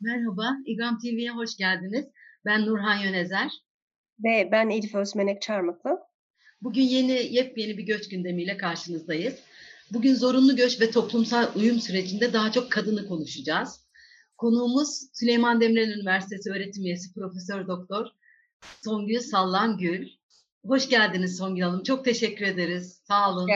[0.00, 2.06] Merhaba, İGAM TV'ye hoş geldiniz.
[2.44, 3.50] Ben Nurhan Yönezer.
[4.24, 5.98] Ve ben Elif Özmenek Çarmıklı.
[6.62, 9.34] Bugün yeni, yepyeni bir göç gündemiyle karşınızdayız.
[9.92, 13.80] Bugün zorunlu göç ve toplumsal uyum sürecinde daha çok kadını konuşacağız.
[14.36, 18.06] Konuğumuz Süleyman Demirel Üniversitesi öğretim üyesi Profesör Doktor
[18.84, 20.08] Songül Sallan Gül.
[20.66, 21.82] Hoş geldiniz Songül Hanım.
[21.82, 23.02] Çok teşekkür ederiz.
[23.04, 23.48] Sağ olun.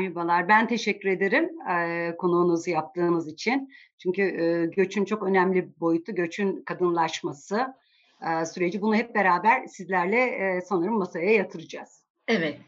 [0.00, 0.48] Merhabalar.
[0.48, 3.72] Ben teşekkür ederim e, konuğunuzu yaptığınız için.
[3.98, 7.74] Çünkü e, göçün çok önemli bir boyutu, göçün kadınlaşması
[8.22, 8.80] e, süreci.
[8.80, 12.04] Bunu hep beraber sizlerle e, sanırım masaya yatıracağız.
[12.28, 12.58] Evet.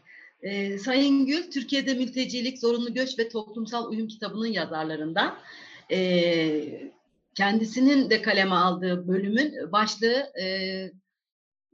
[0.41, 5.37] E, Sayın Gül, Türkiye'de Mültecilik, Zorunlu Göç ve Toplumsal Uyum kitabının yazarlarından.
[5.91, 6.89] E,
[7.35, 10.45] kendisinin de kaleme aldığı bölümün başlığı e,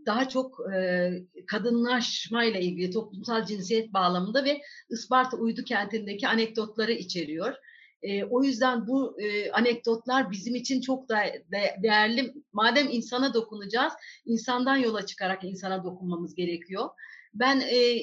[0.06, 1.10] daha çok e,
[1.48, 7.54] kadınlaşma ile ilgili toplumsal cinsiyet bağlamında ve Isparta Uydu kentindeki anekdotları içeriyor.
[8.02, 11.18] E, o yüzden bu e, anekdotlar bizim için çok da
[11.52, 12.34] de, değerli.
[12.54, 13.94] Madem insana dokunacağız,
[14.26, 16.90] insandan yola çıkarak insana dokunmamız gerekiyor.
[17.34, 18.02] Ben e,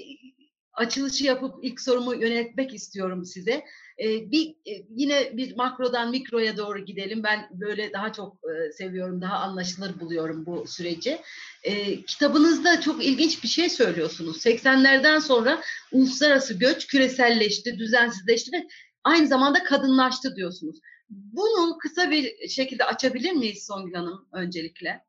[0.80, 3.64] açılışı yapıp ilk sorumu yönetmek istiyorum size.
[3.98, 7.22] Ee, bir e, yine bir makrodan mikroya doğru gidelim.
[7.22, 11.20] Ben böyle daha çok e, seviyorum, daha anlaşılır buluyorum bu süreci.
[11.62, 14.46] E, kitabınızda çok ilginç bir şey söylüyorsunuz.
[14.46, 18.66] 80'lerden sonra uluslararası göç küreselleşti, düzensizleşti ve
[19.04, 20.80] aynı zamanda kadınlaştı diyorsunuz.
[21.08, 25.04] Bunu kısa bir şekilde açabilir miyiz Songül Hanım öncelikle?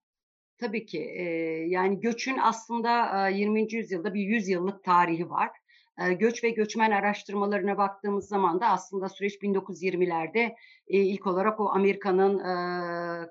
[0.58, 1.00] Tabii ki.
[1.00, 1.23] E,
[1.67, 3.73] yani göçün aslında 20.
[3.73, 5.60] yüzyılda bir 100 yıllık tarihi var.
[6.09, 10.55] Göç ve göçmen araştırmalarına baktığımız zaman da aslında süreç 1920'lerde
[10.88, 12.38] e, ilk olarak o Amerika'nın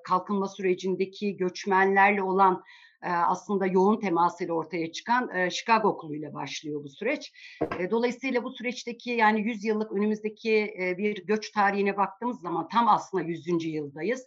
[0.04, 2.62] kalkınma sürecindeki göçmenlerle olan
[3.02, 7.32] aslında yoğun temasıyla ortaya çıkan Chicago okuluyla başlıyor bu süreç.
[7.91, 13.64] Dolayısıyla bu süreçteki yani 100 yıllık önümüzdeki bir göç tarihine baktığımız zaman tam aslında 100.
[13.64, 14.26] yıldayız.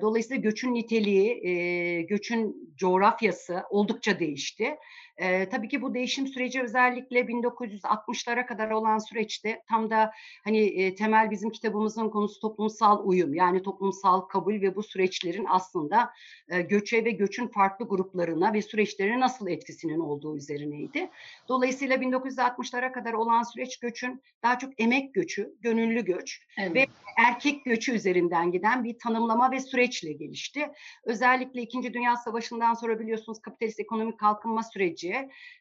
[0.00, 4.76] Dolayısıyla göçün niteliği, göçün coğrafyası oldukça değişti.
[5.16, 10.10] E, tabii ki bu değişim süreci özellikle 1960'lara kadar olan süreçte tam da
[10.44, 16.10] hani e, temel bizim kitabımızın konusu toplumsal uyum yani toplumsal kabul ve bu süreçlerin aslında
[16.48, 21.10] e, göçe ve göçün farklı gruplarına ve süreçlerine nasıl etkisinin olduğu üzerineydi.
[21.48, 26.74] Dolayısıyla 1960'lara kadar olan süreç göçün daha çok emek göçü, gönüllü göç evet.
[26.74, 26.86] ve
[27.18, 30.70] erkek göçü üzerinden giden bir tanımlama ve süreçle gelişti.
[31.04, 35.09] Özellikle İkinci Dünya Savaşı'ndan sonra biliyorsunuz kapitalist ekonomik kalkınma süreci,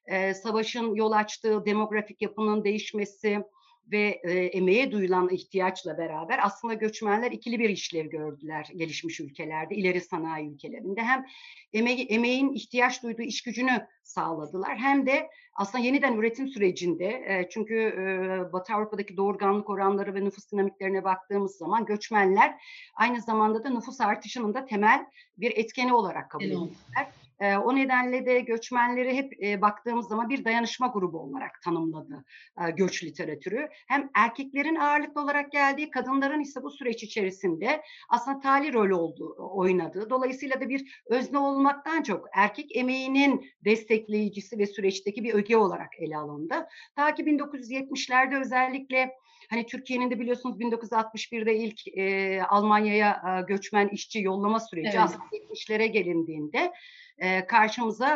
[0.05, 3.43] e, savaşın yol açtığı demografik yapının değişmesi,
[3.91, 10.01] ve e, emeğe duyulan ihtiyaçla beraber aslında göçmenler ikili bir işlev gördüler gelişmiş ülkelerde, ileri
[10.01, 11.01] sanayi ülkelerinde.
[11.01, 11.25] Hem
[11.73, 17.75] eme emeğin ihtiyaç duyduğu iş gücünü sağladılar hem de aslında yeniden üretim sürecinde e, çünkü
[17.75, 22.61] e, Batı Avrupa'daki doğurganlık oranları ve nüfus dinamiklerine baktığımız zaman göçmenler
[22.95, 25.05] aynı zamanda da nüfus artışının da temel
[25.37, 27.07] bir etkeni olarak kabul edildiler.
[27.39, 32.25] E, o nedenle de göçmenleri hep e, baktığımız zaman bir dayanışma grubu olarak tanımladı
[32.61, 33.69] e, göç literatürü.
[33.87, 40.09] Hem erkeklerin ağırlıklı olarak geldiği, kadınların ise bu süreç içerisinde aslında tali rol oldu, oynadığı.
[40.09, 46.17] Dolayısıyla da bir özne olmaktan çok erkek emeğinin destekleyicisi ve süreçteki bir öge olarak ele
[46.17, 46.67] alındı.
[46.95, 49.15] Ta ki 1970'lerde özellikle
[49.49, 54.99] Hani Türkiye'nin de biliyorsunuz 1961'de ilk e, Almanya'ya e, göçmen işçi yollama süreci evet.
[54.99, 56.71] aslında 70'lere gelindiğinde
[57.19, 58.07] e, karşımıza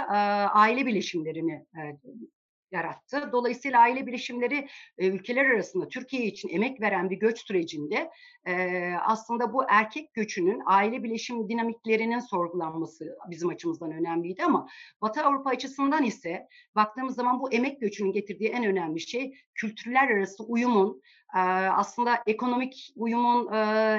[0.53, 1.81] aile bileşimlerini e,
[2.71, 3.29] yarattı.
[3.31, 8.11] Dolayısıyla aile bilişimleri e, ülkeler arasında Türkiye için emek veren bir göç sürecinde
[9.05, 14.67] aslında bu erkek göçünün aile bileşim dinamiklerinin sorgulanması bizim açımızdan önemliydi ama
[15.01, 20.43] Batı Avrupa açısından ise baktığımız zaman bu emek göçünün getirdiği en önemli şey kültürler arası
[20.43, 21.01] uyumun
[21.33, 23.53] aslında ekonomik uyumun,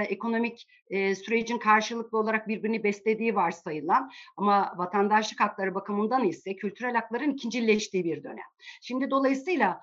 [0.08, 8.04] ekonomik sürecin karşılıklı olarak birbirini beslediği varsayılan ama vatandaşlık hakları bakımından ise kültürel hakların ikincileştiği
[8.04, 8.46] bir dönem.
[8.82, 9.82] Şimdi dolayısıyla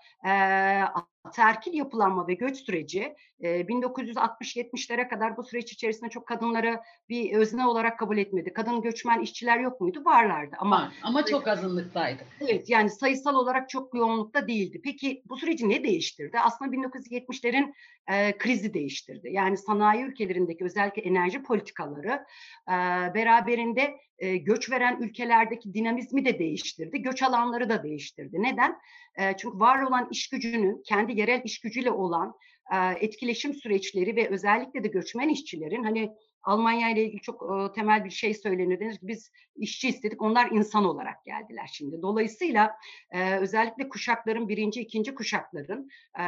[1.30, 8.00] terkil yapılanma ve göç süreci 1960-70'lere kadar bu süreç içerisinde çok kadınları bir özne olarak
[8.00, 8.54] kabul etmedi.
[8.54, 10.06] Kadın göçmen işçiler yok muydu?
[10.06, 12.24] Varlardı ama ama çok azınlıktaydı.
[12.42, 14.82] Evet yani sayısal olarak çok yoğunlukta değildi.
[14.84, 16.40] Peki bu süreci ne değiştirdi?
[16.40, 17.74] Aslında 1970'lerin
[18.08, 19.30] e, krizi değiştirdi.
[19.32, 22.26] Yani sanayi ülkelerindeki özellikle enerji politikaları
[22.68, 22.76] e,
[23.16, 27.02] beraberinde e, göç veren ülkelerdeki dinamizmi de değiştirdi.
[27.02, 28.44] Göç alanları da değiştirdi.
[28.44, 28.78] Neden?
[29.20, 32.34] E, çünkü var olan iş gücünün kendi yerel iş gücüyle olan
[32.74, 36.12] e, etkileşim süreçleri ve özellikle de göçmen işçilerin hani
[36.44, 38.80] Almanya ile ilgili çok e, temel bir şey söylenir.
[38.80, 42.02] Denir ki biz işçi istedik, onlar insan olarak geldiler şimdi.
[42.02, 42.76] Dolayısıyla
[43.12, 45.90] e, özellikle kuşakların, birinci, ikinci kuşakların
[46.20, 46.26] e,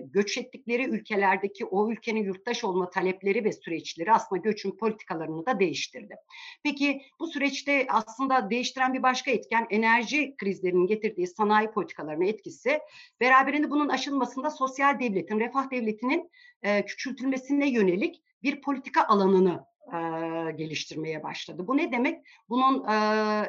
[0.00, 6.14] göç ettikleri ülkelerdeki o ülkenin yurttaş olma talepleri ve süreçleri aslında göçün politikalarını da değiştirdi.
[6.62, 12.78] Peki bu süreçte aslında değiştiren bir başka etken enerji krizlerinin getirdiği sanayi politikalarına etkisi.
[13.20, 16.30] Beraberinde bunun aşılmasında sosyal devletin, refah devletinin
[16.62, 19.98] e, küçültülmesine yönelik bir politika alanını e,
[20.52, 21.66] geliştirmeye başladı.
[21.66, 22.26] Bu ne demek?
[22.48, 22.94] Bunun e,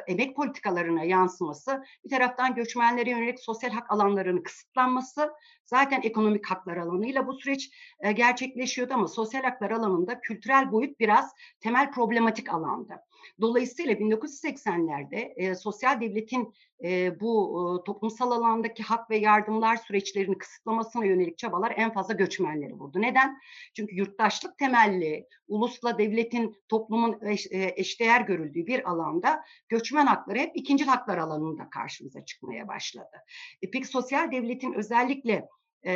[0.06, 5.32] emek politikalarına yansıması, bir taraftan göçmenlere yönelik sosyal hak alanlarının kısıtlanması,
[5.64, 11.32] zaten ekonomik haklar alanıyla bu süreç e, gerçekleşiyordu ama sosyal haklar alanında kültürel boyut biraz
[11.60, 13.04] temel problematik alanda.
[13.40, 16.54] Dolayısıyla 1980'lerde e, sosyal devletin
[16.84, 17.32] e, bu
[17.80, 23.02] e, toplumsal alandaki hak ve yardımlar süreçlerini kısıtlamasına yönelik çabalar en fazla göçmenleri vurdu.
[23.02, 23.38] Neden?
[23.76, 30.52] Çünkü yurttaşlık temelli, ulusla devletin, toplumun eş, e, eşdeğer görüldüğü bir alanda göçmen hakları hep
[30.54, 33.16] ikinci haklar alanında karşımıza çıkmaya başladı.
[33.62, 35.48] E, peki sosyal devletin özellikle
[35.86, 35.92] e,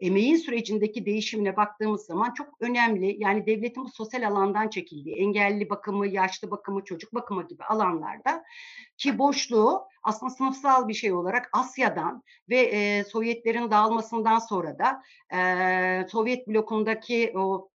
[0.00, 3.16] emeğin sürecindeki değişimine baktığımız zaman çok önemli.
[3.18, 8.44] Yani devletin bu sosyal alandan çekildiği, engelli bakımı, yaşlı bakımı, çocuk bakımı gibi alanlarda
[8.96, 15.02] ki boşluğu aslında sınıfsal bir şey olarak Asya'dan ve e, Sovyetlerin dağılmasından sonra da
[15.36, 17.70] e, Sovyet blokundaki o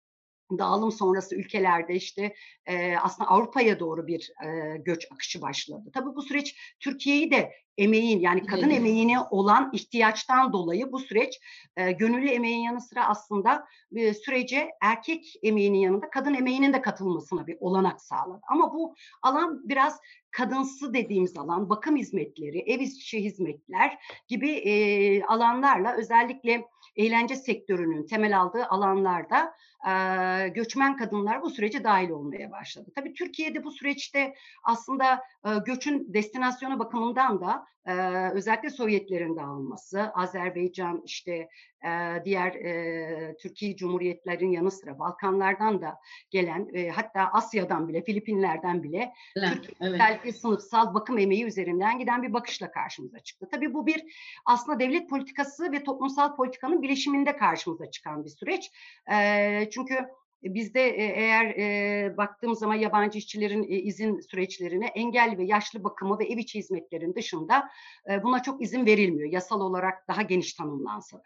[0.59, 2.35] dağılım sonrası ülkelerde işte
[2.67, 5.91] e, aslında Avrupa'ya doğru bir e, göç akışı başladı.
[5.95, 11.41] Tabii bu süreç Türkiye'yi de emeğin yani kadın emeğine olan ihtiyaçtan dolayı bu süreç
[11.77, 13.67] e, gönüllü emeğin yanı sıra aslında
[13.97, 18.41] e, sürece erkek emeğinin yanında kadın emeğinin de katılmasına bir olanak sağladı.
[18.49, 23.99] Ama bu alan biraz kadınsı dediğimiz alan, bakım hizmetleri, ev içi hizmetler
[24.29, 26.65] gibi e, alanlarla özellikle
[26.97, 29.55] eğlence sektörünün temel aldığı alanlarda
[29.89, 32.91] e, göçmen kadınlar bu sürece dahil olmaya başladı.
[32.95, 34.35] Tabii Türkiye'de bu süreçte
[34.65, 37.93] aslında e, göçün destinasyonu bakımından da e,
[38.35, 41.49] özellikle Sovyetlerin dağılması, Azerbaycan işte
[41.85, 45.99] e, diğer e, Türkiye Cumhuriyetlerin yanı sıra Balkanlardan da
[46.31, 50.37] gelen e, hatta Asya'dan bile Filipinlerden bile evet, evet.
[50.37, 53.49] sınıfsal bakım emeği üzerinden giden bir bakışla karşımıza çıktı.
[53.51, 54.05] Tabii bu bir
[54.47, 58.71] aslında devlet politikası ve toplumsal politikanın bileşiminde karşımıza çıkan bir süreç.
[59.13, 60.09] E, çünkü
[60.43, 66.25] Bizde eğer e, baktığımız zaman yabancı işçilerin e, izin süreçlerine engelli ve yaşlı bakımı ve
[66.25, 67.69] ev içi hizmetlerin dışında
[68.11, 69.33] e, buna çok izin verilmiyor.
[69.33, 71.23] Yasal olarak daha geniş tanımlansa da.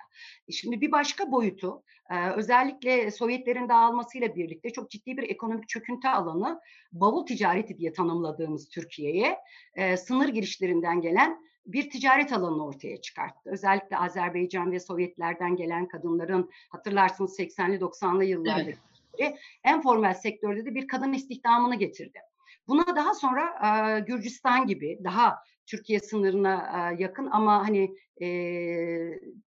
[0.51, 6.61] Şimdi bir başka boyutu e, özellikle Sovyetlerin dağılmasıyla birlikte çok ciddi bir ekonomik çöküntü alanı
[6.93, 9.39] bavul ticareti diye tanımladığımız Türkiye'ye
[9.75, 13.51] e, sınır girişlerinden gelen bir ticaret alanını ortaya çıkarttı.
[13.51, 18.79] Özellikle Azerbaycan ve Sovyetlerden gelen kadınların hatırlarsınız 80'li 90'lı yıllarda evet
[19.65, 22.19] en formel sektörde de bir kadın istihdamını getirdi.
[22.69, 28.29] Buna daha sonra e, Gürcistan gibi daha Türkiye sınırına e, yakın ama hani e,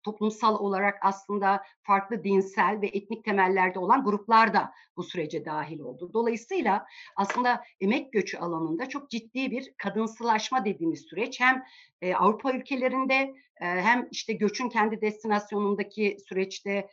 [0.04, 6.14] toplumsal olarak aslında farklı dinsel ve etnik temellerde olan gruplar da bu sürece dahil oldu.
[6.14, 6.86] Dolayısıyla
[7.16, 11.64] aslında emek göçü alanında çok ciddi bir kadınsılaşma dediğimiz süreç hem
[12.02, 16.90] e, Avrupa ülkelerinde hem işte göçün kendi destinasyonundaki süreçte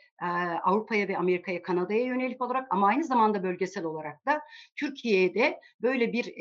[0.63, 4.43] Avrupa'ya ve Amerika'ya, Kanada'ya yönelik olarak ama aynı zamanda bölgesel olarak da
[4.77, 6.33] Türkiye'de böyle bir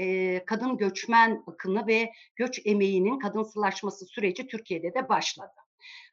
[0.45, 5.51] kadın göçmen akını ve göç emeğinin kadınsılaşması süreci Türkiye'de de başladı.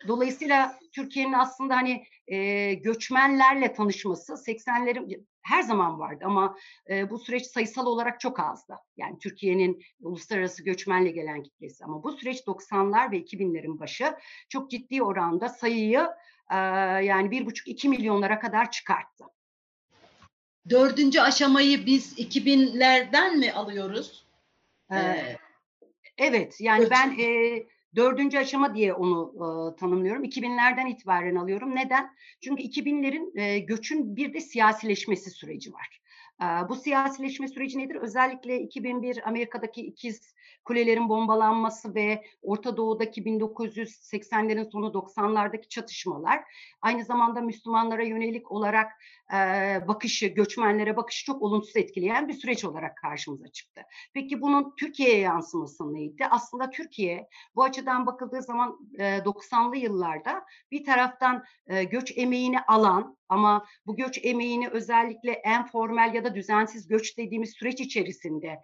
[0.08, 6.56] Dolayısıyla Türkiye'nin aslında hani e, göçmenlerle tanışması 80'lerin her zaman vardı ama
[6.90, 8.74] e, bu süreç sayısal olarak çok azdı.
[8.96, 14.14] Yani Türkiye'nin uluslararası göçmenle gelen kitlesi ama bu süreç 90'lar ve 2000'lerin başı
[14.48, 16.08] çok ciddi oranda sayıyı
[16.50, 16.56] e,
[17.04, 19.24] yani bir buçuk iki milyonlara kadar çıkarttı.
[20.70, 24.26] Dördüncü aşamayı biz 2000'lerden mi alıyoruz?
[24.92, 25.36] Ee,
[26.18, 26.90] evet yani evet.
[26.90, 27.66] ben e,
[27.96, 30.24] Dördüncü aşama diye onu e, tanımlıyorum.
[30.24, 31.76] 2000'lerden itibaren alıyorum.
[31.76, 32.10] Neden?
[32.40, 36.00] Çünkü 2000'lerin e, göçün bir de siyasileşmesi süreci var.
[36.42, 37.96] E, bu siyasileşme süreci nedir?
[37.96, 46.40] Özellikle 2001 Amerika'daki ikiz kulelerin bombalanması ve Orta Doğu'daki 1980'lerin sonu 90'lardaki çatışmalar
[46.82, 48.92] aynı zamanda Müslümanlara yönelik olarak
[49.88, 53.82] bakışı, göçmenlere bakışı çok olumsuz etkileyen bir süreç olarak karşımıza çıktı.
[54.14, 56.26] Peki bunun Türkiye'ye yansıması neydi?
[56.30, 61.44] Aslında Türkiye bu açıdan bakıldığı zaman e, 90'lı yıllarda bir taraftan
[61.90, 67.50] göç emeğini alan ama bu göç emeğini özellikle en formel ya da düzensiz göç dediğimiz
[67.50, 68.62] süreç içerisinde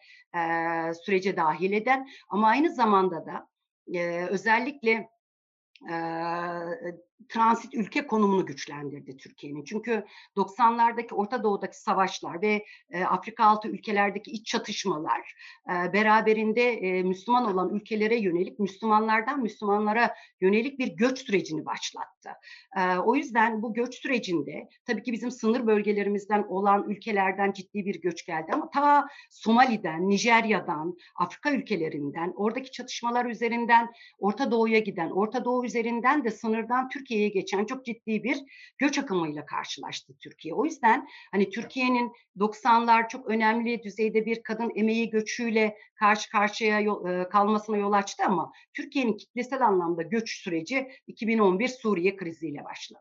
[1.04, 3.48] sürece dahil eden ama aynı zamanda da
[4.30, 5.08] özellikle
[7.28, 9.64] transit ülke konumunu güçlendirdi Türkiye'nin.
[9.64, 10.04] Çünkü
[10.36, 15.34] 90'lardaki Orta Doğu'daki savaşlar ve e, Afrika altı ülkelerdeki iç çatışmalar
[15.68, 22.30] e, beraberinde e, Müslüman olan ülkelere yönelik Müslümanlardan Müslümanlara yönelik bir göç sürecini başlattı.
[22.76, 28.00] E, o yüzden bu göç sürecinde tabii ki bizim sınır bölgelerimizden olan ülkelerden ciddi bir
[28.00, 35.44] göç geldi ama ta Somali'den, Nijerya'dan, Afrika ülkelerinden, oradaki çatışmalar üzerinden Orta Doğu'ya giden, Orta
[35.44, 38.38] Doğu üzerinden de sınırdan Türkiye'ye geçen çok ciddi bir
[38.78, 40.54] göç akımıyla karşılaştı Türkiye.
[40.54, 47.08] O yüzden hani Türkiye'nin 90'lar çok önemli düzeyde bir kadın emeği göçüyle karşı karşıya yol,
[47.08, 53.00] e, kalmasına yol açtı ama Türkiye'nin kitlesel anlamda göç süreci 2011 Suriye kriziyle başladı.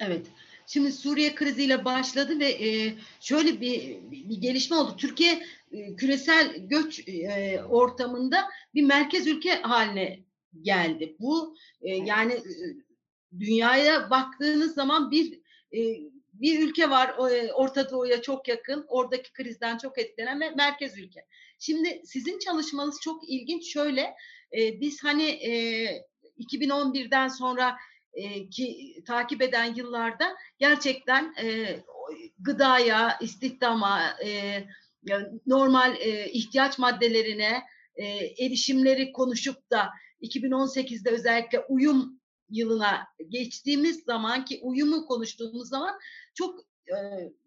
[0.00, 0.26] Evet.
[0.66, 4.94] Şimdi Suriye kriziyle başladı ve e, şöyle bir, bir gelişme oldu.
[4.96, 10.20] Türkiye e, küresel göç e, ortamında bir merkez ülke haline
[10.62, 11.16] geldi.
[11.20, 12.89] Bu e, yani e,
[13.38, 15.40] dünyaya baktığınız zaman bir
[15.72, 15.80] e,
[16.32, 21.26] bir ülke var e, Orta Doğu'ya çok yakın, oradaki krizden çok etkilenen ve merkez ülke.
[21.58, 23.72] Şimdi sizin çalışmanız çok ilginç.
[23.72, 24.14] Şöyle
[24.58, 25.52] e, biz hani e,
[26.38, 27.76] 2011'den sonra
[28.12, 31.76] e, ki takip eden yıllarda gerçekten e,
[32.38, 34.64] gıdaya, istihdama, e,
[35.46, 37.62] normal e, ihtiyaç maddelerine
[37.94, 38.04] e,
[38.44, 39.88] erişimleri konuşup da
[40.22, 42.19] 2018'de özellikle uyum
[42.50, 45.98] yılına geçtiğimiz zaman ki uyumu konuştuğumuz zaman
[46.34, 46.96] çok e,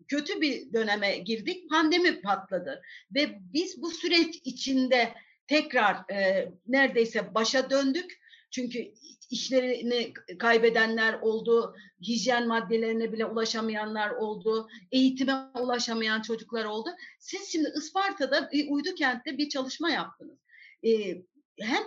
[0.07, 1.69] kötü bir döneme girdik.
[1.69, 2.81] Pandemi patladı
[3.15, 5.13] ve biz bu süreç içinde
[5.47, 8.23] tekrar e, neredeyse başa döndük.
[8.51, 8.93] Çünkü
[9.31, 16.89] işlerini kaybedenler oldu, hijyen maddelerine bile ulaşamayanlar oldu, eğitime ulaşamayan çocuklar oldu.
[17.19, 20.37] Siz şimdi Isparta'da bir uydu kentte bir çalışma yaptınız.
[20.85, 21.21] Ee,
[21.59, 21.83] hem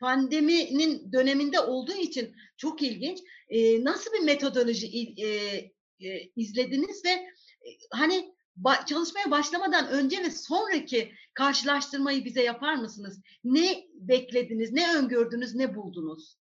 [0.00, 3.18] pandeminin döneminde olduğu için çok ilginç.
[3.48, 5.26] Ee, nasıl bir metodoloji e,
[6.08, 13.22] e, izlediniz ve e, hani ba- çalışmaya başlamadan önce ve sonraki karşılaştırmayı bize yapar mısınız?
[13.44, 16.36] Ne beklediniz, ne öngördünüz, ne buldunuz?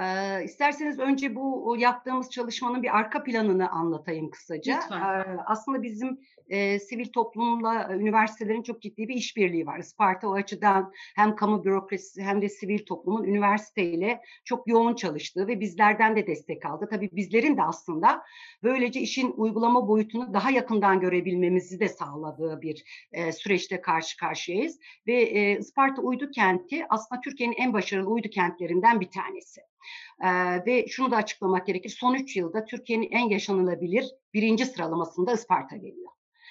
[0.00, 4.76] Ee, isterseniz önce bu yaptığımız çalışmanın bir arka planını anlatayım kısaca.
[4.76, 5.00] Lütfen.
[5.00, 9.78] Ee, aslında bizim e, sivil toplumla e, üniversitelerin çok ciddi bir işbirliği var.
[9.78, 15.60] Isparta o açıdan hem kamu bürokrasisi hem de sivil toplumun üniversiteyle çok yoğun çalıştığı ve
[15.60, 16.88] bizlerden de destek aldı.
[16.90, 18.22] Tabii bizlerin de aslında
[18.62, 24.78] böylece işin uygulama boyutunu daha yakından görebilmemizi de sağladığı bir e, süreçte karşı karşıyayız.
[25.06, 29.60] Ve e, Isparta Uydu Kenti aslında Türkiye'nin en başarılı uydu kentlerinden bir tanesi.
[30.24, 31.90] Ee, ve şunu da açıklamak gerekir.
[31.90, 34.04] Son üç yılda Türkiye'nin en yaşanılabilir
[34.34, 36.10] birinci sıralamasında Isparta geliyor.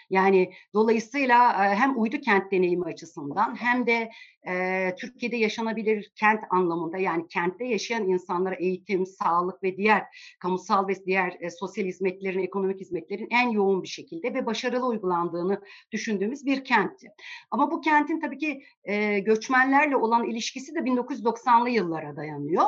[0.10, 4.10] Yani dolayısıyla hem uydu kent deneyimi açısından hem de
[4.48, 10.04] e, Türkiye'de yaşanabilir kent anlamında yani kentte yaşayan insanlara eğitim, sağlık ve diğer
[10.40, 15.62] kamusal ve diğer e, sosyal hizmetlerin, ekonomik hizmetlerin en yoğun bir şekilde ve başarılı uygulandığını
[15.92, 17.08] düşündüğümüz bir kentti.
[17.52, 22.66] Ama bu kentin tabii ki e, göçmenlerle olan ilişkisi de 1990'lı yıllara dayanıyor.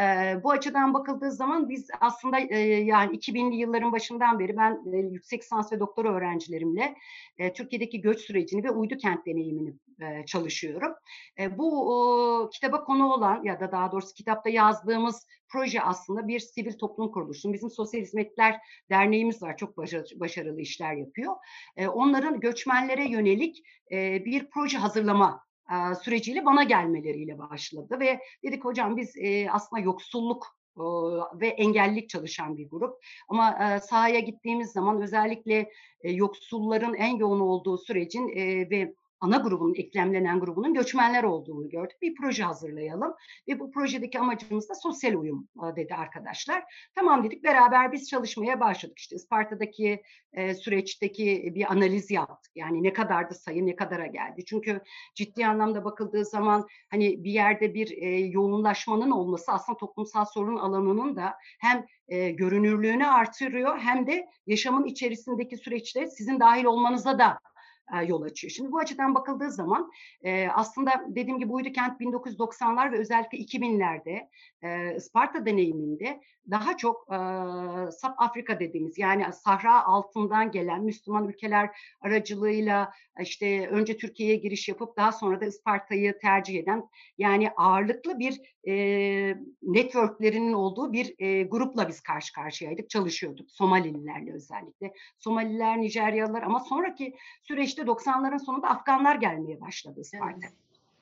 [0.00, 0.04] E,
[0.44, 5.42] bu açıdan bakıldığı zaman biz aslında e, yani 2000'li yılların başından beri ben e, yüksek
[5.42, 6.94] lisans ve doktora öğrencilerimle
[7.38, 10.92] e, Türkiye'deki göç sürecini ve uydu kent deneyimini e, çalışıyorum.
[11.38, 16.40] E, bu o, kitaba konu olan ya da daha doğrusu kitapta yazdığımız proje aslında bir
[16.40, 17.52] sivil toplum kuruluşu.
[17.52, 18.60] Bizim Sosyal Hizmetler
[18.90, 19.56] Derneğimiz var.
[19.56, 19.76] Çok
[20.20, 21.34] başarılı, işler yapıyor.
[21.76, 28.64] E, onların göçmenlere yönelik e, bir proje hazırlama e, süreciyle bana gelmeleriyle başladı ve dedik
[28.64, 30.46] hocam biz e, aslında yoksulluk
[31.34, 33.04] ve engellilik çalışan bir grup.
[33.28, 35.70] Ama sahaya gittiğimiz zaman özellikle
[36.04, 38.28] yoksulların en yoğun olduğu sürecin
[38.70, 38.94] ve
[39.24, 42.02] ana grubunun, eklemlenen grubunun göçmenler olduğunu gördük.
[42.02, 43.14] Bir proje hazırlayalım
[43.48, 46.64] ve bu projedeki amacımız da sosyal uyum dedi arkadaşlar.
[46.94, 48.98] Tamam dedik beraber biz çalışmaya başladık.
[48.98, 50.02] İşte Isparta'daki
[50.32, 52.52] e, süreçteki bir analiz yaptık.
[52.56, 54.44] Yani ne kadardı sayı, ne kadara geldi.
[54.44, 54.80] Çünkü
[55.14, 61.16] ciddi anlamda bakıldığı zaman hani bir yerde bir e, yoğunlaşmanın olması aslında toplumsal sorun alanının
[61.16, 67.38] da hem e, görünürlüğünü artırıyor hem de yaşamın içerisindeki süreçte sizin dahil olmanıza da
[68.06, 68.50] yol açıyor.
[68.50, 69.90] Şimdi bu açıdan bakıldığı zaman
[70.54, 74.28] aslında dediğim gibi Uydu Kent 1990'lar ve özellikle 2000'lerde
[74.96, 77.16] Isparta deneyiminde daha çok e,
[77.90, 84.96] Sap Afrika dediğimiz yani Sahra altından gelen Müslüman ülkeler aracılığıyla işte önce Türkiye'ye giriş yapıp
[84.96, 86.88] daha sonra da Isparta'yı tercih eden
[87.18, 93.50] yani ağırlıklı bir e, networklerinin olduğu bir e, grupla biz karşı karşıyaydık, çalışıyorduk.
[93.50, 94.92] Somalililerle özellikle.
[95.18, 97.14] Somaliler, Nijeryalılar ama sonraki
[97.74, 100.38] süreçte 90'ların sonunda Afganlar gelmeye başladı Isparta.
[100.42, 100.52] Evet.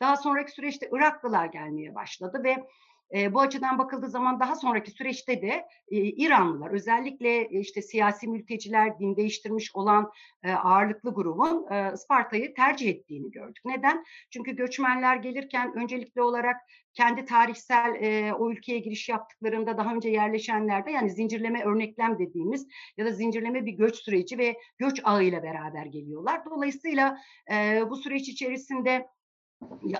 [0.00, 2.66] Daha sonraki süreçte Iraklılar gelmeye başladı ve
[3.14, 8.98] E, bu açıdan bakıldığı zaman daha sonraki süreçte de e, İranlılar özellikle işte siyasi mülteciler,
[8.98, 13.62] din değiştirmiş olan e, ağırlıklı grubun e, Isparta'yı tercih ettiğini gördük.
[13.64, 14.04] Neden?
[14.30, 16.56] Çünkü göçmenler gelirken öncelikli olarak
[16.94, 22.66] kendi tarihsel e, o ülkeye giriş yaptıklarında daha önce yerleşenlerde yani zincirleme örneklem dediğimiz
[22.96, 26.44] ya da zincirleme bir göç süreci ve göç ağıyla beraber geliyorlar.
[26.44, 27.18] Dolayısıyla
[27.52, 29.08] e, bu süreç içerisinde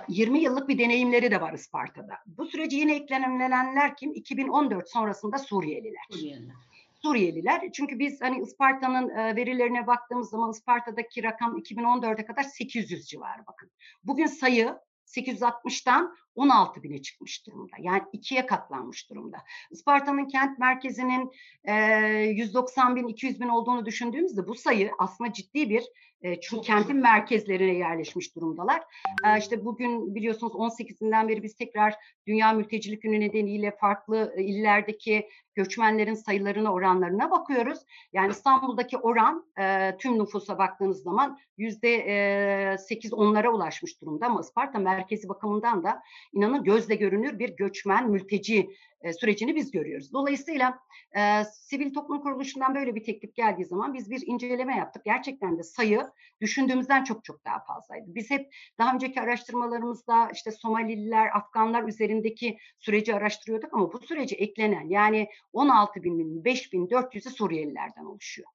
[0.07, 2.13] 20 yıllık bir deneyimleri de var Isparta'da.
[2.25, 4.13] Bu süreci yine eklenenler kim?
[4.13, 6.03] 2014 sonrasında Suriyeliler.
[6.11, 6.55] Suriyeliler.
[7.01, 7.71] Suriyeliler.
[7.71, 13.71] Çünkü biz hani Isparta'nın verilerine baktığımız zaman Isparta'daki rakam 2014'e kadar 800 civarı bakın.
[14.03, 17.75] Bugün sayı 860'tan 16 bine çıkmış durumda.
[17.79, 19.37] Yani ikiye katlanmış durumda.
[19.71, 21.31] Isparta'nın kent merkezinin
[21.63, 25.83] e, 190 bin, 200 bin olduğunu düşündüğümüzde bu sayı aslında ciddi bir
[26.23, 28.81] e, çünkü kentin merkezlerine yerleşmiş durumdalar.
[29.25, 31.95] E, işte bugün biliyorsunuz 18'inden beri biz tekrar
[32.27, 37.79] Dünya Mültecilik Günü nedeniyle farklı illerdeki göçmenlerin sayılarına, oranlarına bakıyoruz.
[38.13, 44.41] Yani İstanbul'daki oran e, tüm nüfusa baktığınız zaman yüzde e, sekiz onlara ulaşmış durumda ama
[44.41, 48.69] Isparta merkezi bakımından da inanın gözle görünür bir göçmen, mülteci
[49.03, 50.13] e, sürecini biz görüyoruz.
[50.13, 50.79] Dolayısıyla
[51.17, 55.05] e, sivil toplum kuruluşundan böyle bir teklif geldiği zaman biz bir inceleme yaptık.
[55.05, 56.01] Gerçekten de sayı
[56.41, 58.05] düşündüğümüzden çok çok daha fazlaydı.
[58.07, 64.89] Biz hep daha önceki araştırmalarımızda işte Somalililer, Afganlar üzerindeki süreci araştırıyorduk ama bu sürece eklenen
[64.89, 68.49] yani 16 bin, 5 bin 400'ü Suriyelilerden oluşuyor.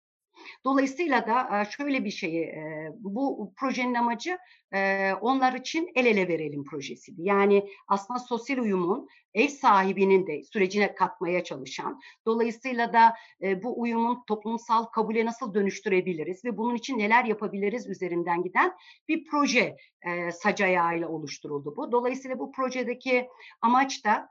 [0.65, 2.55] Dolayısıyla da şöyle bir şeyi,
[2.99, 4.39] bu projenin amacı
[5.21, 7.23] onlar için el ele verelim projesiydi.
[7.23, 13.15] Yani aslında sosyal uyumun ev sahibinin de sürecine katmaya çalışan, dolayısıyla da
[13.63, 18.73] bu uyumun toplumsal kabule nasıl dönüştürebiliriz ve bunun için neler yapabiliriz üzerinden giden
[19.09, 19.77] bir proje
[20.33, 21.93] sac ayağıyla oluşturuldu bu.
[21.93, 23.29] Dolayısıyla bu projedeki
[23.63, 24.29] amaç da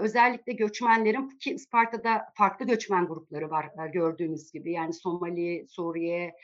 [0.00, 6.34] özellikle göçmenlerin ki Isparta'da farklı göçmen grupları var gördüğünüz gibi yani Somali, Suriye,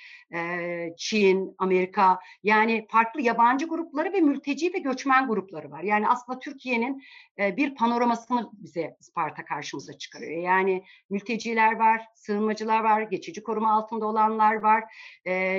[0.96, 5.82] Çin, Amerika yani farklı yabancı grupları ve mülteci ve göçmen grupları var.
[5.82, 7.02] Yani aslında Türkiye'nin
[7.38, 10.42] bir panoramasını bize Isparta karşımıza çıkarıyor.
[10.42, 14.84] Yani mülteciler var, sığınmacılar var, geçici koruma altında olanlar var,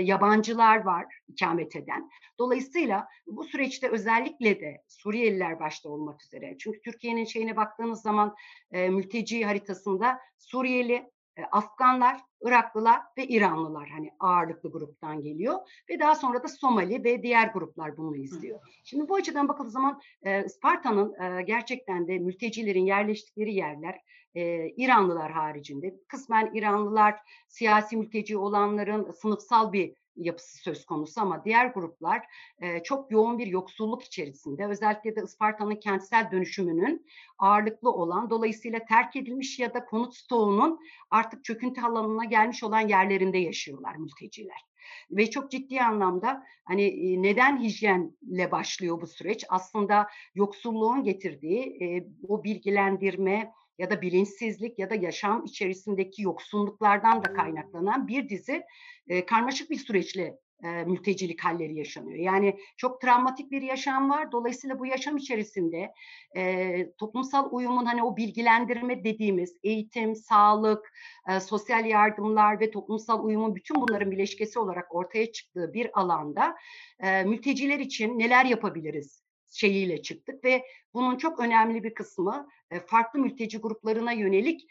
[0.01, 2.09] yabancılar var ikamet eden.
[2.39, 8.35] Dolayısıyla bu süreçte özellikle de Suriyeliler başta olmak üzere çünkü Türkiye'nin şeyine baktığınız zaman
[8.71, 15.59] e, mülteci haritasında Suriyeli, e, Afganlar, Iraklılar ve İranlılar hani ağırlıklı gruptan geliyor
[15.89, 18.59] ve daha sonra da Somali ve diğer gruplar bunu izliyor.
[18.83, 24.01] Şimdi bu açıdan bakıldığı zaman e, Sparta'nın e, gerçekten de mültecilerin yerleştikleri yerler
[24.35, 27.15] e, İranlılar haricinde kısmen İranlılar
[27.47, 32.25] siyasi mülteci olanların sınıfsal bir yapısı söz konusu ama diğer gruplar
[32.59, 37.05] e, çok yoğun bir yoksulluk içerisinde özellikle de Isparta'nın kentsel dönüşümünün
[37.39, 40.79] ağırlıklı olan dolayısıyla terk edilmiş ya da konut stoğunun
[41.11, 44.67] artık çöküntü alanına gelmiş olan yerlerinde yaşıyorlar mülteciler.
[45.11, 49.45] Ve çok ciddi anlamda hani neden hijyenle başlıyor bu süreç?
[49.49, 57.33] Aslında yoksulluğun getirdiği e, o bilgilendirme, ya da bilinçsizlik ya da yaşam içerisindeki yoksunluklardan da
[57.33, 58.63] kaynaklanan bir dizi
[59.07, 62.19] e, karmaşık bir süreçle e, mültecilik halleri yaşanıyor.
[62.19, 64.31] Yani çok travmatik bir yaşam var.
[64.31, 65.91] Dolayısıyla bu yaşam içerisinde
[66.37, 70.93] e, toplumsal uyumun hani o bilgilendirme dediğimiz eğitim, sağlık,
[71.29, 76.55] e, sosyal yardımlar ve toplumsal uyumun bütün bunların bileşkesi olarak ortaya çıktığı bir alanda
[76.99, 79.26] e, mülteciler için neler yapabiliriz?
[79.51, 82.47] Şeyiyle çıktık ve bunun çok önemli bir kısmı
[82.85, 84.67] farklı mülteci gruplarına yönelik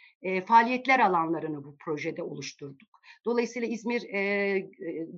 [0.46, 3.00] faaliyetler alanlarını bu projede oluşturduk.
[3.24, 4.02] Dolayısıyla İzmir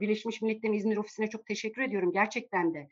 [0.00, 2.12] Birleşmiş Milletler'in İzmir ofisine çok teşekkür ediyorum.
[2.12, 2.88] Gerçekten de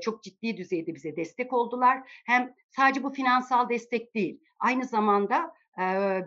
[0.00, 2.02] çok ciddi düzeyde bize destek oldular.
[2.26, 5.54] Hem sadece bu finansal destek değil, aynı zamanda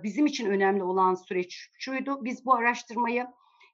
[0.04, 2.26] bizim için önemli olan süreç şuydu.
[2.26, 3.28] Biz bu araştırmayı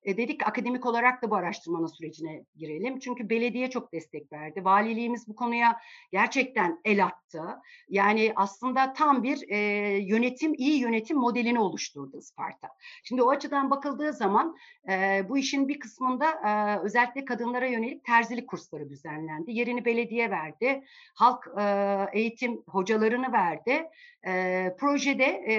[0.06, 3.00] e, dedik akademik olarak da bu araştırmanın sürecine girelim.
[3.00, 4.66] Çünkü belediye çok destek verdi.
[4.66, 5.80] Valiliğimiz bu konuya
[6.12, 7.44] gerçekten el attı.
[7.90, 9.58] Yani aslında tam bir e,
[9.98, 12.68] yönetim, iyi yönetim modelini oluşturdu Isparta.
[13.04, 14.56] Şimdi o açıdan bakıldığı zaman
[14.90, 19.52] e, bu işin bir kısmında e, özellikle kadınlara yönelik terzilik kursları düzenlendi.
[19.52, 20.84] Yerini belediye verdi.
[21.16, 21.64] Halk e,
[22.20, 23.90] eğitim hocalarını verdi.
[24.28, 25.56] E, projede e,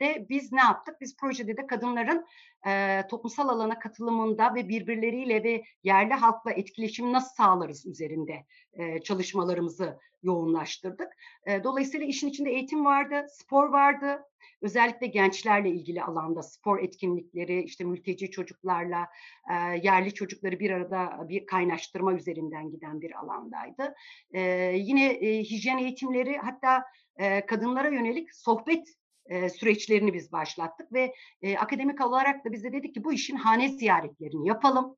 [0.00, 1.00] de biz ne yaptık?
[1.00, 2.26] Biz projede de kadınların
[2.66, 9.00] e, toplumsal alanı alana katılımında ve birbirleriyle ve yerli halkla etkileşimi nasıl sağlarız üzerinde e,
[9.00, 11.08] çalışmalarımızı yoğunlaştırdık.
[11.46, 14.22] E, dolayısıyla işin içinde eğitim vardı, spor vardı,
[14.62, 19.08] özellikle gençlerle ilgili alanda spor etkinlikleri, işte mülteci çocuklarla
[19.50, 23.94] e, yerli çocukları bir arada bir kaynaştırma üzerinden giden bir alandaydı.
[24.32, 24.40] E,
[24.76, 26.84] yine e, hijyen eğitimleri hatta
[27.16, 28.88] e, kadınlara yönelik sohbet
[29.26, 33.36] e, süreçlerini biz başlattık ve e, akademik olarak da biz de dedik ki bu işin
[33.36, 34.96] hane ziyaretlerini yapalım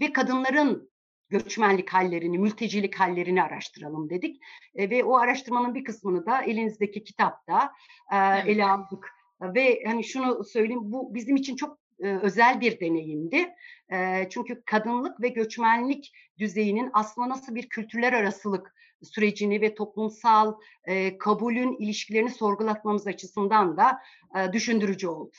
[0.00, 0.90] ve kadınların
[1.28, 4.42] göçmenlik hallerini, mültecilik hallerini araştıralım dedik.
[4.74, 7.72] E, ve o araştırmanın bir kısmını da elinizdeki kitapta
[8.12, 8.48] e, evet.
[8.48, 9.10] ele aldık.
[9.40, 13.54] Ve hani şunu söyleyeyim, bu bizim için çok e, özel bir deneyimdi.
[13.92, 21.18] E, çünkü kadınlık ve göçmenlik düzeyinin aslında nasıl bir kültürler arasılık sürecini ve toplumsal e,
[21.18, 23.98] kabulün ilişkilerini sorgulatmamız açısından da
[24.38, 25.32] e, düşündürücü oldu.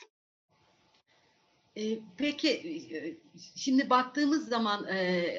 [2.16, 2.80] Peki
[3.56, 4.86] şimdi baktığımız zaman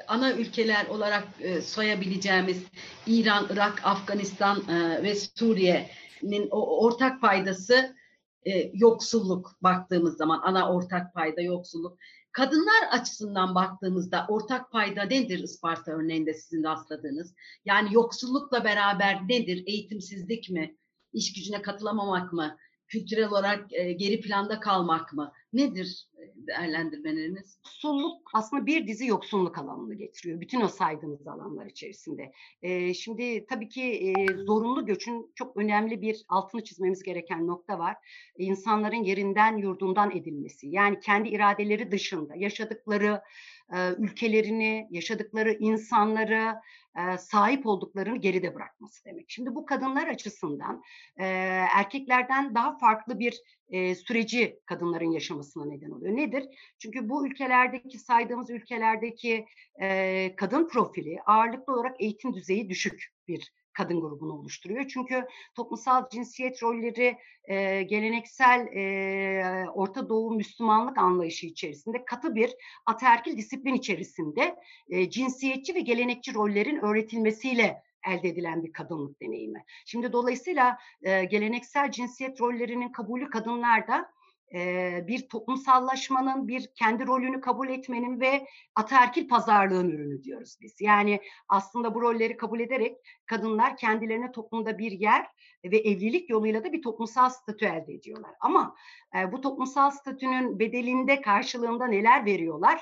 [0.08, 1.28] ana ülkeler olarak
[1.64, 2.64] soyabileceğimiz
[3.08, 4.64] İran, Irak, Afganistan
[5.04, 7.96] ve Suriye'nin ortak paydası
[8.74, 11.98] yoksulluk baktığımız zaman ana ortak payda yoksulluk.
[12.38, 17.34] Kadınlar açısından baktığımızda ortak payda nedir Isparta örneğinde sizin rastladığınız?
[17.66, 19.64] Yani yoksullukla beraber nedir?
[19.68, 20.78] Eğitimsizlik mi?
[21.14, 22.58] İş gücüne katılamamak mı?
[22.88, 25.32] Kültürel olarak geri planda kalmak mı?
[25.54, 27.60] Nedir değerlendirmeleriniz?
[27.66, 30.42] Yoksulluk aslında bir dizi yoksulluk alanını getiriyor.
[30.42, 32.32] Bütün o saydığınız alanlar içerisinde.
[32.62, 34.14] Ee, şimdi tabii ki e,
[34.44, 37.96] zorunlu göçün çok önemli bir altını çizmemiz gereken nokta var.
[38.38, 40.68] İnsanların yerinden yurdundan edilmesi.
[40.68, 43.22] Yani kendi iradeleri dışında yaşadıkları
[43.74, 46.56] e, ülkelerini, yaşadıkları insanları,
[46.98, 49.26] e, sahip olduklarını geride bırakması demek.
[49.30, 50.84] Şimdi bu kadınlar açısından
[51.18, 51.26] e,
[51.76, 56.16] erkeklerden daha farklı bir e, süreci kadınların yaşamasına neden oluyor.
[56.18, 56.46] Nedir?
[56.80, 59.46] Çünkü bu ülkelerdeki saydığımız ülkelerdeki
[59.82, 64.88] e, kadın profili ağırlıklı olarak eğitim düzeyi düşük bir kadın grubunu oluşturuyor.
[64.88, 73.38] Çünkü toplumsal cinsiyet rolleri e, geleneksel e, Orta Doğu Müslümanlık anlayışı içerisinde katı bir ataerkil
[73.38, 74.56] disiplin içerisinde
[74.90, 79.64] e, cinsiyetçi ve gelenekçi rollerin öğretilmesiyle elde edilen bir kadınlık deneyimi.
[79.86, 84.17] Şimdi dolayısıyla e, geleneksel cinsiyet rollerinin kabulü kadınlarda
[85.08, 90.82] bir toplumsallaşmanın, bir kendi rolünü kabul etmenin ve ataerkil pazarlığın ürünü diyoruz biz.
[90.82, 95.28] Yani aslında bu rolleri kabul ederek kadınlar kendilerine toplumda bir yer
[95.66, 98.32] ve evlilik yoluyla da bir toplumsal statü elde ediyorlar.
[98.40, 98.76] Ama
[99.32, 102.82] bu toplumsal statünün bedelinde karşılığında neler veriyorlar?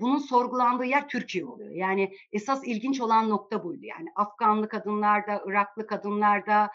[0.00, 1.70] Bunun sorgulandığı yer Türkiye oluyor.
[1.70, 3.84] Yani esas ilginç olan nokta buydu.
[3.84, 6.70] Yani Afganlı kadınlarda, Iraklı kadınlarda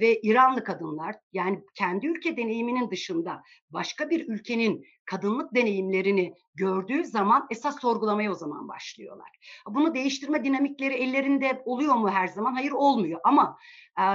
[0.00, 7.46] ve İranlı kadınlar yani kendi ülke deneyiminin dışında başka bir ülkenin kadınlık deneyimlerini gördüğü zaman
[7.50, 9.28] esas sorgulamaya o zaman başlıyorlar.
[9.68, 12.54] Bunu değiştirme dinamikleri ellerinde oluyor mu her zaman?
[12.54, 13.58] Hayır olmuyor ama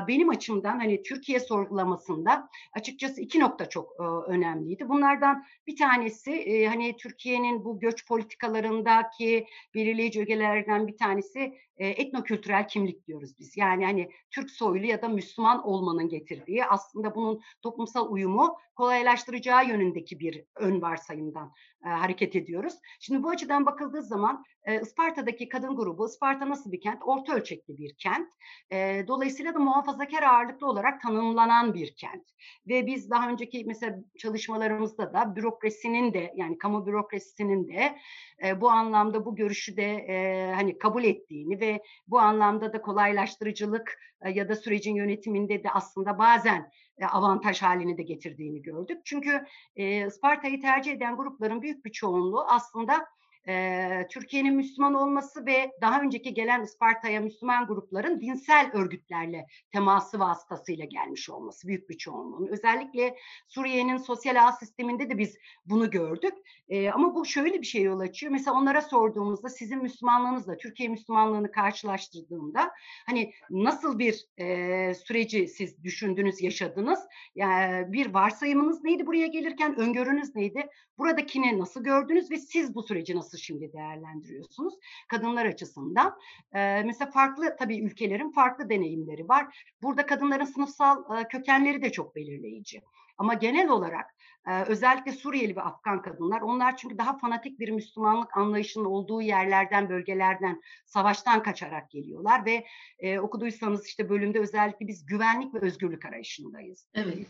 [0.08, 4.90] benim açımdan hani Türkiye sorgulamasında açıkçası iki nokta çok önemliydi.
[4.90, 13.40] Bunlardan bir tanesi hani Türkiye'nin bu göç politikalarındaki belirleyici ögelerden bir tanesi etnokültürel kimlik diyoruz
[13.40, 13.58] biz.
[13.58, 20.20] Yani hani Türk soylu ya da Müslüman olmanın getirdiği aslında bunun toplumsal uyumu kolaylaştıracağı yönündeki
[20.20, 21.54] bir ön varsayımdan
[21.86, 22.74] e, hareket ediyoruz.
[23.00, 27.00] Şimdi bu açıdan bakıldığı zaman e, Isparta'daki kadın grubu, Isparta nasıl bir kent?
[27.06, 28.30] Orta ölçekli bir kent.
[28.72, 32.24] E, dolayısıyla da muhafazakar ağırlıklı olarak tanımlanan bir kent.
[32.68, 37.98] Ve biz daha önceki mesela çalışmalarımızda da bürokrasinin de yani kamu bürokrasisinin de
[38.44, 44.00] e, bu anlamda bu görüşü de e, hani kabul ettiğini ve bu anlamda da kolaylaştırıcılık
[44.22, 46.72] e, ya da sürecin yönetiminde de aslında bazen
[47.12, 49.02] avantaj haline de getirdiğini gördük.
[49.06, 53.06] Çünkü e, Isparta'yı tercih eden grupların büyük bir çoğunluğu aslında
[53.48, 60.86] e, Türkiye'nin Müslüman olması ve daha önceki gelen Isparta'ya Müslüman grupların dinsel örgütlerle teması vasıtasıyla
[60.86, 62.48] gelmiş olması büyük bir çoğunluğun.
[62.48, 63.16] Özellikle
[63.48, 66.34] Suriye'nin sosyal ağ sisteminde de biz bunu gördük.
[66.70, 68.32] E, ama bu şöyle bir şey yol açıyor.
[68.32, 72.72] Mesela onlara sorduğumuzda sizin Müslümanlığınızla Türkiye Müslümanlığını karşılaştırdığımda
[73.06, 77.00] hani nasıl bir e, süreci siz düşündünüz, yaşadınız?
[77.36, 79.80] Yani bir varsayımınız neydi buraya gelirken?
[79.80, 80.68] Öngörünüz neydi?
[80.98, 84.74] Buradakini nasıl gördünüz ve siz bu süreci nasıl şimdi değerlendiriyorsunuz?
[85.08, 86.20] Kadınlar açısından.
[86.54, 89.66] Ee, mesela farklı tabii ülkelerin farklı deneyimleri var.
[89.82, 92.82] Burada kadınların sınıfsal e, kökenleri de çok belirleyici.
[93.18, 94.16] Ama genel olarak
[94.48, 96.42] Ee, özellikle Suriyeli ve Afgan kadınlar.
[96.42, 102.66] Onlar çünkü daha fanatik bir Müslümanlık anlayışının olduğu yerlerden, bölgelerden, savaştan kaçarak geliyorlar ve
[103.00, 106.88] e, okuduysanız işte bölümde özellikle biz güvenlik ve özgürlük arayışındayız.
[106.94, 107.28] Evet.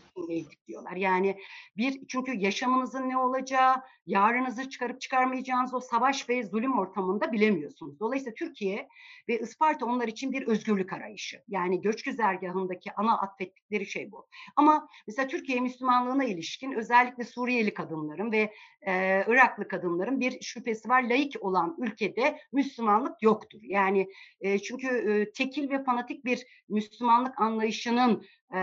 [0.68, 0.96] Diyorlar.
[0.96, 1.38] Yani
[1.76, 3.74] bir çünkü yaşamınızın ne olacağı,
[4.06, 8.00] yarınızı çıkarıp çıkarmayacağınız o savaş ve zulüm ortamında bilemiyorsunuz.
[8.00, 8.88] Dolayısıyla Türkiye
[9.28, 11.42] ve Isparta onlar için bir özgürlük arayışı.
[11.48, 14.26] Yani göç güzergahındaki ana atfettikleri şey bu.
[14.56, 16.72] Ama mesela Türkiye Müslümanlığına ilişkin
[17.04, 18.52] özellikle Suriyeli kadınların ve
[18.86, 21.02] e, Iraklı kadınların bir şüphesi var.
[21.02, 23.58] Laik olan ülkede Müslümanlık yoktur.
[23.62, 24.08] Yani
[24.40, 28.58] e, çünkü e, tekil ve fanatik bir Müslümanlık anlayışının e,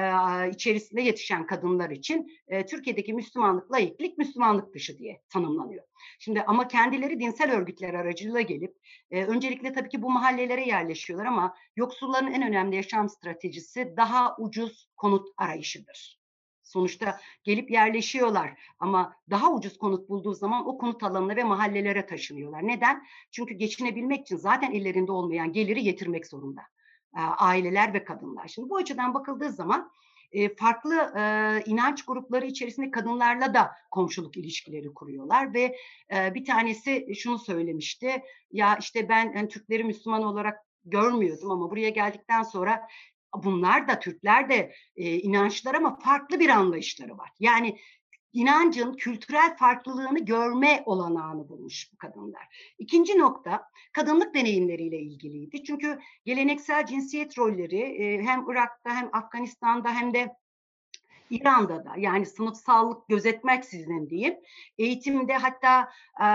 [0.50, 5.84] içerisinde yetişen kadınlar için e, Türkiye'deki Müslümanlık, laiklik Müslümanlık dışı diye tanımlanıyor.
[6.20, 8.76] Şimdi ama kendileri dinsel örgütler aracılığıyla gelip
[9.12, 14.90] e, öncelikle tabii ki bu mahallelere yerleşiyorlar ama yoksulların en önemli yaşam stratejisi daha ucuz
[14.98, 16.21] konut arayışıdır.
[16.72, 22.68] Sonuçta gelip yerleşiyorlar ama daha ucuz konut bulduğu zaman o konut alanına ve mahallelere taşınıyorlar.
[22.68, 23.04] Neden?
[23.32, 26.62] Çünkü geçinebilmek için zaten ellerinde olmayan geliri getirmek zorunda
[27.38, 28.48] aileler ve kadınlar.
[28.48, 29.92] Şimdi bu açıdan bakıldığı zaman
[30.58, 31.14] farklı
[31.66, 35.76] inanç grupları içerisinde kadınlarla da komşuluk ilişkileri kuruyorlar ve
[36.12, 42.44] bir tanesi şunu söylemişti ya işte ben yani Türkleri Müslüman olarak görmüyordum ama buraya geldikten
[42.44, 42.88] sonra
[43.36, 47.30] bunlar da Türkler de e, inançlar ama farklı bir anlayışları var.
[47.39, 47.78] Yani
[48.34, 52.74] inancın kültürel farklılığını görme olanağını bulmuş bu kadınlar.
[52.80, 55.63] İkinci nokta kadınlık deneyimleriyle ilgiliydi.
[55.63, 60.36] Çünkü geleneksel cinsiyet rolleri e, hem Irak'ta hem Afganistan'da hem de
[61.30, 64.36] İran'da da yani sınıfsallık gözetmeksizin diyeyim
[64.78, 65.91] eğitimde hatta
[66.22, 66.28] e,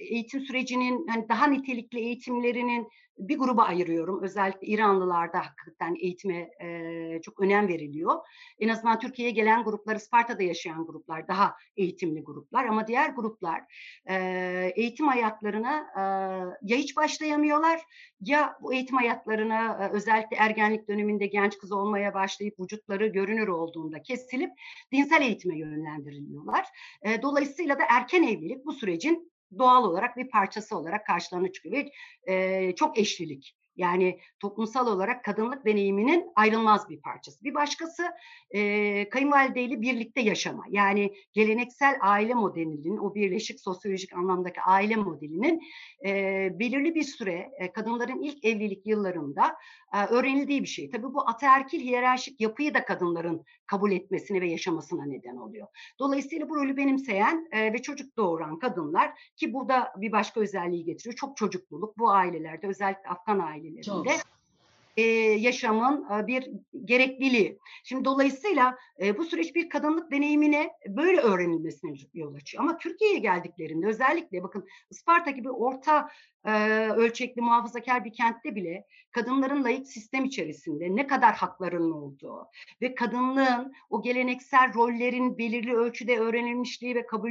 [0.00, 4.22] eğitim sürecinin hani daha nitelikli eğitimlerinin bir gruba ayırıyorum.
[4.22, 8.14] Özellikle İranlılarda hakikaten eğitime e, çok önem veriliyor.
[8.58, 12.64] En azından Türkiye'ye gelen gruplar, Sparta'da yaşayan gruplar daha eğitimli gruplar.
[12.64, 13.60] Ama diğer gruplar
[14.06, 14.16] e,
[14.76, 16.02] eğitim hayatlarına e,
[16.62, 17.80] ya hiç başlayamıyorlar
[18.20, 24.02] ya bu eğitim hayatlarına e, özellikle ergenlik döneminde genç kız olmaya başlayıp vücutları görünür olduğunda
[24.02, 24.50] kesilip
[24.92, 26.66] dinsel eğitime yönlendiriliyorlar.
[27.02, 31.90] E, dolayısıyla da erken evlilik bu sürecin doğal olarak bir parçası olarak karşılarına çıkıyor ve
[32.32, 33.56] e, çok eşlilik.
[33.76, 37.44] Yani toplumsal olarak kadınlık deneyiminin ayrılmaz bir parçası.
[37.44, 38.02] Bir başkası
[38.50, 40.64] e, kayınvalideyle birlikte yaşama.
[40.70, 45.60] Yani geleneksel aile modelinin, o birleşik sosyolojik anlamdaki aile modelinin
[46.06, 46.10] e,
[46.58, 49.56] belirli bir süre e, kadınların ilk evlilik yıllarında
[49.94, 50.90] e, öğrenildiği bir şey.
[50.90, 55.66] Tabii bu ataerkil hiyerarşik yapıyı da kadınların kabul etmesine ve yaşamasına neden oluyor.
[55.98, 60.84] Dolayısıyla bu rolü benimseyen e, ve çocuk doğuran kadınlar ki bu da bir başka özelliği
[60.84, 61.16] getiriyor.
[61.16, 64.36] Çok çocukluluk bu ailelerde özellikle Afgan ailelerinde Çok.
[64.96, 65.02] E,
[65.38, 66.50] yaşamın e, bir
[66.84, 67.58] gerekliliği.
[67.84, 72.64] Şimdi dolayısıyla e, bu süreç bir kadınlık deneyimine böyle öğrenilmesine yol açıyor.
[72.64, 76.08] Ama Türkiye'ye geldiklerinde özellikle bakın Isparta gibi orta
[76.44, 76.50] e,
[76.88, 82.46] ölçekli muhafazakar bir kentte bile kadınların layık sistem içerisinde ne kadar haklarının olduğu
[82.82, 87.30] ve kadınlığın o geleneksel rollerin belirli ölçüde öğrenilmişliği ve kabul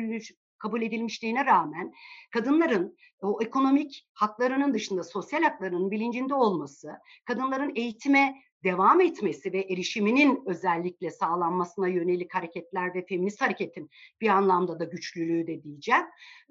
[0.57, 1.93] kabul edilmişliğine rağmen
[2.31, 6.91] kadınların o ekonomik haklarının dışında sosyal haklarının bilincinde olması,
[7.25, 13.89] kadınların eğitime devam etmesi ve erişiminin özellikle sağlanmasına yönelik hareketler ve feminist hareketin
[14.21, 16.03] bir anlamda da güçlülüğü de diyeceğim.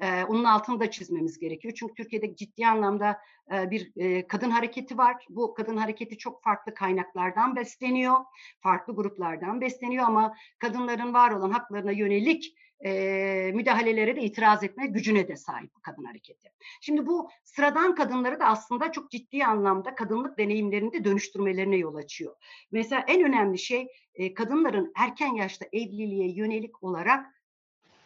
[0.02, 1.74] Ee, onun altını da çizmemiz gerekiyor.
[1.74, 3.18] Çünkü Türkiye'de ciddi anlamda
[3.52, 5.26] e, bir e, kadın hareketi var.
[5.28, 8.16] Bu kadın hareketi çok farklı kaynaklardan besleniyor,
[8.60, 15.28] farklı gruplardan besleniyor ama kadınların var olan haklarına yönelik e, müdahalelere de itiraz etme gücüne
[15.28, 16.52] de sahip bu kadın hareketi.
[16.80, 22.36] Şimdi bu sıradan kadınları da aslında çok ciddi anlamda kadınlık deneyimlerinde dönüştürmelerine yol açıyor.
[22.72, 27.26] Mesela en önemli şey e, kadınların erken yaşta evliliğe yönelik olarak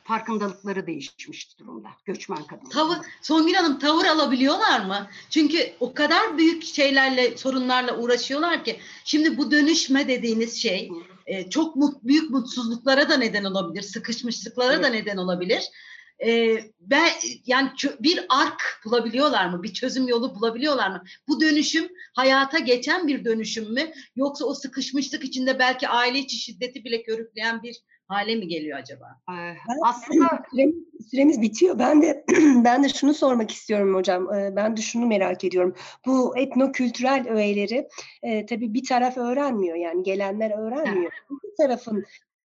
[0.09, 2.71] farkındalıkları değişmiş durumda göçmen kadınlar.
[2.71, 5.09] Tavır, Songül Hanım tavır alabiliyorlar mı?
[5.31, 10.91] Çünkü o kadar büyük şeylerle, sorunlarla uğraşıyorlar ki şimdi bu dönüşme dediğiniz şey
[11.29, 14.85] e, çok mut, büyük mutsuzluklara da neden olabilir, sıkışmışlıklara evet.
[14.85, 15.63] da neden olabilir.
[16.27, 17.09] E, ben
[17.47, 19.63] yani bir ark bulabiliyorlar mı?
[19.63, 21.03] Bir çözüm yolu bulabiliyorlar mı?
[21.29, 23.93] Bu dönüşüm hayata geçen bir dönüşüm mü?
[24.17, 27.77] Yoksa o sıkışmışlık içinde belki aile içi şiddeti bile körükleyen bir
[28.09, 29.21] hale mi geliyor acaba?
[29.31, 30.75] Ee, aslında süremiz,
[31.11, 31.79] süremiz bitiyor.
[31.79, 32.25] Ben de
[32.65, 34.35] ben de şunu sormak istiyorum hocam.
[34.35, 35.75] Ee, ben de şunu merak ediyorum.
[36.07, 37.89] Bu etnokültürel öğeleri
[38.23, 41.13] e, tabii bir taraf öğrenmiyor yani gelenler öğrenmiyor.
[41.31, 42.05] Bir tarafın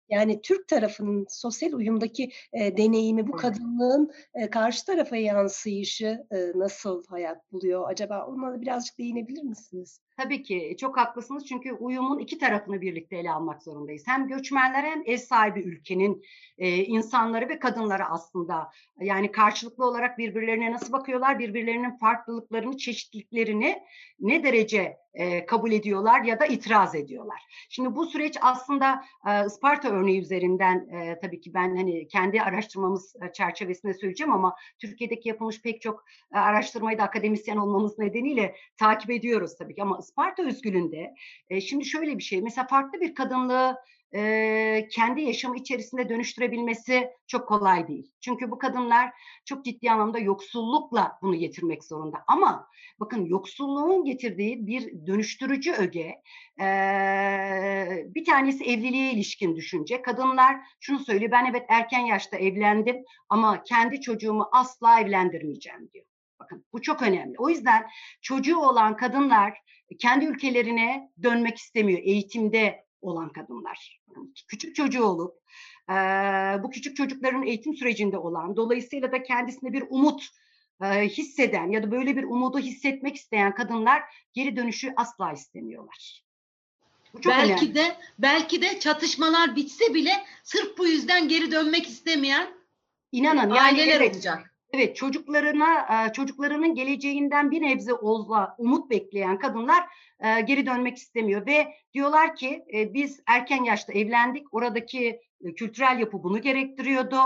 [0.09, 7.05] Yani Türk tarafının sosyal uyumdaki e, deneyimi, bu kadınlığın e, karşı tarafa yansıyışı e, nasıl
[7.07, 8.27] hayat buluyor acaba?
[8.27, 10.01] Ona da birazcık değinebilir misiniz?
[10.23, 14.03] Tabii ki çok haklısınız çünkü uyumun iki tarafını birlikte ele almak zorundayız.
[14.07, 16.23] Hem göçmenler hem ev sahibi ülkenin
[16.59, 23.83] e, insanları ve kadınları aslında yani karşılıklı olarak birbirlerine nasıl bakıyorlar, birbirlerinin farklılıklarını, çeşitliliklerini
[24.21, 27.67] ne derece e, kabul ediyorlar ya da itiraz ediyorlar.
[27.69, 33.17] Şimdi bu süreç aslında e, Isparta örneği üzerinden e, tabii ki ben hani kendi araştırmamız
[33.17, 36.05] e, çerçevesinde söyleyeceğim ama Türkiye'deki yapılmış pek çok
[36.35, 41.15] e, araştırmayı da akademisyen olmamız nedeniyle takip ediyoruz tabii ki ama Isparta özgülünde
[41.51, 43.77] e, şimdi şöyle bir şey mesela farklı bir kadınlığı
[44.15, 48.13] e, kendi yaşamı içerisinde dönüştürebilmesi çok kolay değil.
[48.21, 49.11] Çünkü bu kadınlar
[49.45, 52.19] çok ciddi anlamda yoksullukla bunu getirmek zorunda.
[52.27, 52.69] Ama
[53.01, 56.23] bakın yoksulluğun getirdiği bir dönüştürücü öge
[56.61, 56.67] e,
[58.15, 60.03] bir tanesi evliliğe ilişkin düşünce.
[60.03, 66.07] Kadınlar şunu söylüyor ben evet erken yaşta evlendim ama kendi çocuğumu asla evlendirmeyeceğim diyor.
[66.41, 67.35] Bakın bu çok önemli.
[67.39, 67.87] O yüzden
[68.23, 69.59] çocuğu olan kadınlar
[69.99, 74.01] kendi ülkelerine dönmek istemiyor eğitimde olan kadınlar.
[74.49, 75.35] Küçük çocuğu olup
[75.91, 75.95] e,
[76.63, 80.29] bu küçük çocukların eğitim sürecinde olan dolayısıyla da kendisinde bir umut
[80.83, 86.25] e, hisseden ya da böyle bir umudu hissetmek isteyen kadınlar geri dönüşü asla istemiyorlar.
[87.15, 87.75] Bu çok belki önemli.
[87.75, 90.13] de belki de çatışmalar bitse bile
[90.45, 92.61] sırf bu yüzden geri dönmek istemeyen
[93.13, 94.50] İnanın yani aileler evet, olacak.
[94.73, 99.85] Evet çocuklarına e, çocuklarının geleceğinden bir nebze olsa umut bekleyen kadınlar
[100.21, 105.21] e, geri dönmek istemiyor ve diyorlar ki e, biz erken yaşta evlendik oradaki
[105.57, 107.17] kültürel yapı bunu gerektiriyordu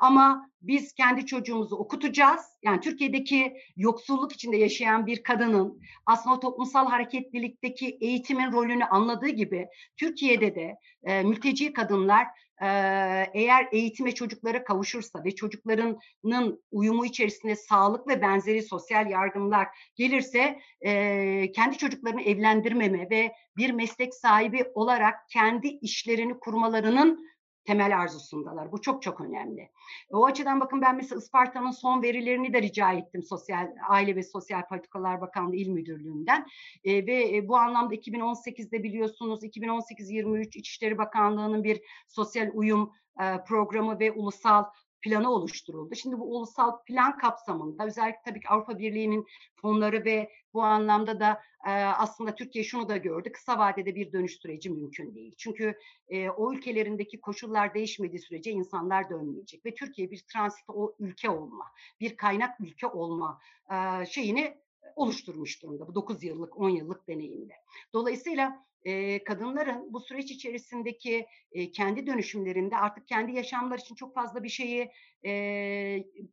[0.00, 2.40] ama biz kendi çocuğumuzu okutacağız.
[2.62, 10.54] Yani Türkiye'deki yoksulluk içinde yaşayan bir kadının aslında toplumsal hareketlilikteki eğitimin rolünü anladığı gibi Türkiye'de
[10.54, 10.74] de
[11.22, 12.26] mülteci kadınlar
[12.60, 21.52] eğer eğitime çocuklara kavuşursa ve çocuklarının uyumu içerisinde sağlık ve benzeri sosyal yardımlar gelirse e,
[21.52, 27.28] kendi çocuklarını evlendirmeme ve bir meslek sahibi olarak kendi işlerini kurmalarının
[27.68, 28.72] temel arzusundalar.
[28.72, 29.70] Bu çok çok önemli.
[30.10, 34.68] O açıdan bakın ben mesela Isparta'nın son verilerini de rica ettim Sosyal Aile ve Sosyal
[34.68, 36.46] Politikalar Bakanlığı İl Müdürlüğü'nden.
[36.84, 44.00] E, ve e, bu anlamda 2018'de biliyorsunuz 2018-23 İçişleri Bakanlığı'nın bir sosyal uyum e, programı
[44.00, 44.64] ve ulusal
[45.02, 45.94] planı oluşturuldu.
[45.94, 51.40] Şimdi bu ulusal plan kapsamında özellikle tabii ki Avrupa Birliği'nin fonları ve bu anlamda da
[51.66, 53.32] e, aslında Türkiye şunu da gördü.
[53.32, 55.34] Kısa vadede bir dönüş süreci mümkün değil.
[55.38, 61.30] Çünkü e, o ülkelerindeki koşullar değişmediği sürece insanlar dönmeyecek ve Türkiye bir transit o ülke
[61.30, 61.64] olma,
[62.00, 64.58] bir kaynak ülke olma e, şeyini
[64.96, 67.54] oluşturmuş durumda bu 9 yıllık, 10 yıllık deneyimde.
[67.92, 74.42] Dolayısıyla e, kadınların bu süreç içerisindeki e, kendi dönüşümlerinde artık kendi yaşamlar için çok fazla
[74.42, 74.90] bir şeyi
[75.24, 75.30] e,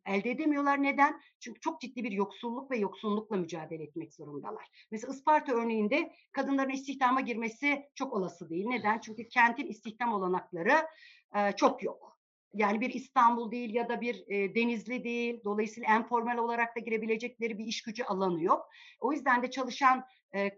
[0.05, 0.84] elde edemiyorlar.
[0.84, 1.21] Neden?
[1.39, 4.88] Çünkü çok ciddi bir yoksulluk ve yoksullukla mücadele etmek zorundalar.
[4.91, 8.65] Mesela Isparta örneğinde kadınların istihdama girmesi çok olası değil.
[8.67, 8.99] Neden?
[8.99, 10.88] Çünkü kentin istihdam olanakları
[11.36, 12.15] e, çok yok.
[12.55, 15.41] Yani bir İstanbul değil ya da bir e, Denizli değil.
[15.43, 18.69] Dolayısıyla informal olarak da girebilecekleri bir iş gücü alanı yok.
[18.99, 20.05] O yüzden de çalışan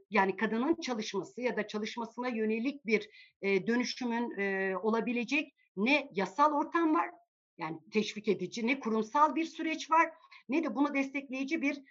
[0.10, 3.10] yani kadının çalışması ya da çalışmasına yönelik bir
[3.44, 4.32] dönüşümün
[4.76, 7.10] olabilecek ne yasal ortam var
[7.58, 10.10] yani teşvik edici ne kurumsal bir süreç var
[10.50, 11.84] ne de bunu destekleyici bir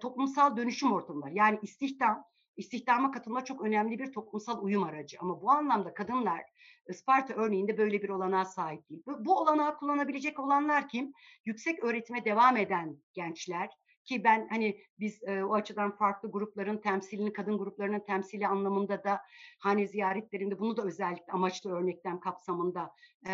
[0.00, 1.30] toplumsal dönüşüm ortamı var.
[1.30, 2.24] Yani istihdam,
[2.56, 5.16] istihdama katılma çok önemli bir toplumsal uyum aracı.
[5.20, 6.42] Ama bu anlamda kadınlar
[6.88, 9.02] Isparta örneğinde böyle bir olanağa sahip değil.
[9.06, 11.12] Bu olanağı kullanabilecek olanlar kim?
[11.44, 13.68] Yüksek öğretime devam eden gençler,
[14.08, 19.20] ki ben hani biz e, o açıdan farklı grupların temsilini, kadın gruplarının temsili anlamında da
[19.58, 22.94] hani ziyaretlerinde bunu da özellikle amaçlı örneklem kapsamında
[23.28, 23.32] e,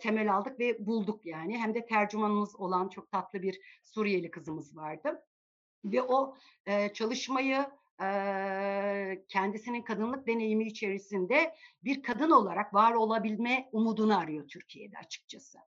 [0.00, 1.58] temel aldık ve bulduk yani.
[1.58, 5.22] Hem de tercümanımız olan çok tatlı bir Suriyeli kızımız vardı.
[5.84, 7.66] Ve o e, çalışmayı
[9.28, 15.58] kendisinin kadınlık deneyimi içerisinde bir kadın olarak var olabilme umudunu arıyor Türkiye'de açıkçası.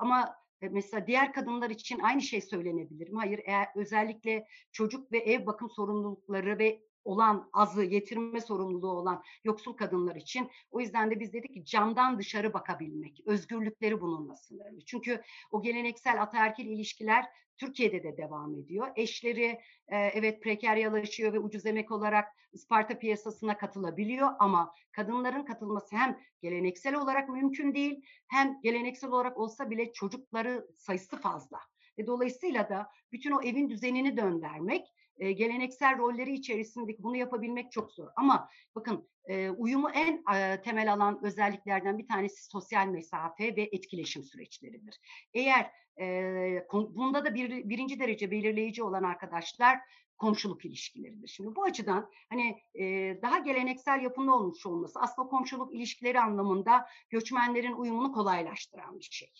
[0.00, 0.36] Ama
[0.68, 3.18] mesela diğer kadınlar için aynı şey söylenebilir mi?
[3.18, 9.72] Hayır, eğer özellikle çocuk ve ev bakım sorumlulukları ve olan azı yetirme sorumluluğu olan yoksul
[9.72, 14.84] kadınlar için o yüzden de biz dedik ki camdan dışarı bakabilmek, özgürlükleri bununla sınırlı.
[14.86, 17.24] Çünkü o geleneksel ataerkil ilişkiler
[17.60, 18.88] Türkiye'de de devam ediyor.
[18.96, 26.20] Eşleri e, evet prekaryalaşıyor ve ucuz emek olarak Isparta piyasasına katılabiliyor ama kadınların katılması hem
[26.42, 31.58] geleneksel olarak mümkün değil hem geleneksel olarak olsa bile çocukları sayısı fazla.
[31.98, 34.86] Ve dolayısıyla da bütün o evin düzenini döndürmek,
[35.20, 38.08] e, geleneksel rolleri içerisindeki bunu yapabilmek çok zor.
[38.16, 44.24] Ama bakın e, uyumu en e, temel alan özelliklerden bir tanesi sosyal mesafe ve etkileşim
[44.24, 45.00] süreçleridir.
[45.34, 49.78] Eğer e, bunda da bir, birinci derece belirleyici olan arkadaşlar
[50.18, 51.28] komşuluk ilişkileridir.
[51.28, 52.84] Şimdi bu açıdan hani e,
[53.22, 59.32] daha geleneksel yapımlı olmuş olması aslında komşuluk ilişkileri anlamında göçmenlerin uyumunu kolaylaştıran bir şey.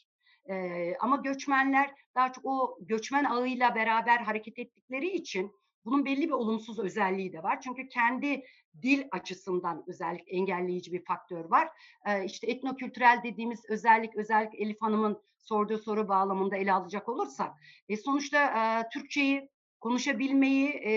[0.51, 5.53] E, ama göçmenler daha çok o göçmen ağıyla beraber hareket ettikleri için
[5.85, 7.61] bunun belli bir olumsuz özelliği de var.
[7.61, 8.45] Çünkü kendi
[8.83, 11.69] dil açısından özellik engelleyici bir faktör var.
[12.07, 17.53] Ee, işte etnokültürel dediğimiz özellik, özellik Elif Hanım'ın sorduğu soru bağlamında ele alacak olursak,
[17.89, 19.51] e, sonuçta e, Türkçeyi
[19.81, 20.93] konuşabilmeyi e,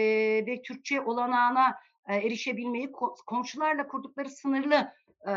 [0.45, 1.75] ve Türkçe olanağına
[2.07, 2.91] e, erişebilmeyi
[3.25, 4.93] komşularla kurdukları sınırlı
[5.27, 5.33] e,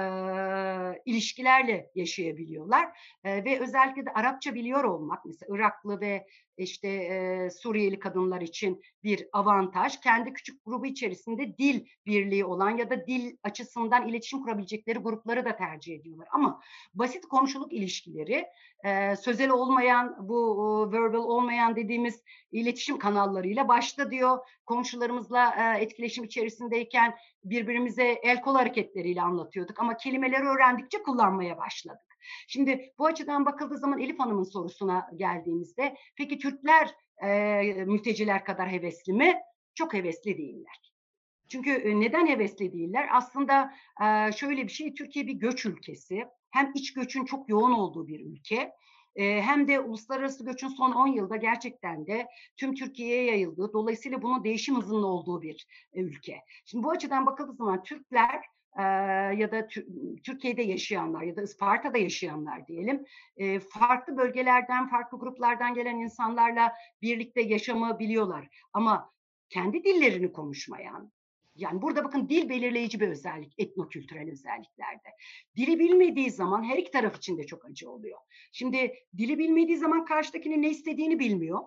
[1.07, 6.27] ilişkilerle yaşayabiliyorlar e, ve özellikle de Arapça biliyor olmak mesela Iraklı ve
[6.59, 10.01] işte e, Suriyeli kadınlar için bir avantaj.
[10.01, 15.57] Kendi küçük grubu içerisinde dil birliği olan ya da dil açısından iletişim kurabilecekleri grupları da
[15.57, 16.29] tercih ediyorlar.
[16.33, 16.63] Ama
[16.95, 18.47] basit komşuluk ilişkileri
[18.85, 20.57] e, sözel olmayan bu
[20.89, 28.55] e, verbal olmayan dediğimiz iletişim kanallarıyla başta diyor komşularımızla e, etkileşim içerisindeyken birbirimize el kol
[28.55, 32.16] hareketleriyle anlatıyorduk ama kelimeleri öğrendikçe kullanmaya başladık.
[32.49, 36.91] Şimdi bu açıdan bakıldığı zaman Elif Hanım'ın sorusuna geldiğimizde peki Türkler
[37.23, 39.35] e, mülteciler kadar hevesli mi?
[39.75, 40.93] Çok hevesli değiller.
[41.49, 43.09] Çünkü e, neden hevesli değiller?
[43.13, 43.73] Aslında
[44.03, 46.25] e, şöyle bir şey, Türkiye bir göç ülkesi.
[46.51, 48.73] Hem iç göçün çok yoğun olduğu bir ülke
[49.17, 54.77] hem de uluslararası göçün son 10 yılda gerçekten de tüm Türkiye'ye yayıldığı, dolayısıyla bunun değişim
[54.77, 56.41] hızında olduğu bir ülke.
[56.65, 58.45] Şimdi bu açıdan bakıldığı zaman Türkler
[59.39, 59.69] ya da
[60.25, 63.05] Türkiye'de yaşayanlar ya da Isparta'da yaşayanlar diyelim
[63.61, 69.11] farklı bölgelerden farklı gruplardan gelen insanlarla birlikte yaşamı biliyorlar ama
[69.49, 71.13] kendi dillerini konuşmayan
[71.57, 75.09] yani burada bakın dil belirleyici bir özellik etnokültürel özelliklerde.
[75.57, 78.19] Dili bilmediği zaman her iki taraf için de çok acı oluyor.
[78.53, 81.61] Şimdi dili bilmediği zaman karşıdakinin ne istediğini bilmiyor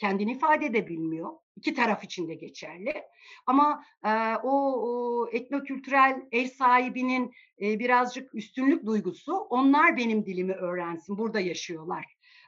[0.00, 1.30] kendini ifade edebilmiyor.
[1.56, 3.02] İki taraf için de geçerli.
[3.46, 4.10] Ama e,
[4.42, 7.32] o, o etnokültürel ev sahibinin
[7.62, 12.04] e, birazcık üstünlük duygusu onlar benim dilimi öğrensin, burada yaşıyorlar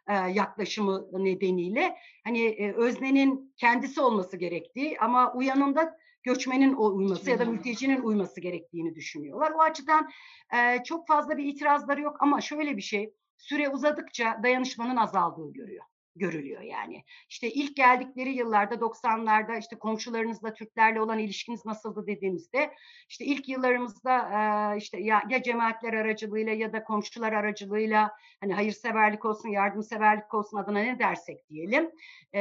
[0.09, 1.97] e, yaklaşımı nedeniyle.
[2.24, 8.95] Hani e, öznenin kendisi olması gerektiği ama uyanında göçmenin uyması ya da mültecinin uyması gerektiğini
[8.95, 9.51] düşünüyorlar.
[9.51, 10.11] O açıdan
[10.55, 15.85] e, çok fazla bir itirazları yok ama şöyle bir şey, süre uzadıkça dayanışmanın azaldığı görüyor
[16.17, 17.05] görülüyor yani.
[17.29, 22.75] İşte ilk geldikleri yıllarda 90'larda işte komşularınızla Türklerle olan ilişkiniz nasıldı dediğimizde
[23.09, 29.49] işte ilk yıllarımızda işte ya, ya cemaatler aracılığıyla ya da komşular aracılığıyla hani hayırseverlik olsun,
[29.49, 31.91] yardımseverlik olsun adına ne dersek diyelim.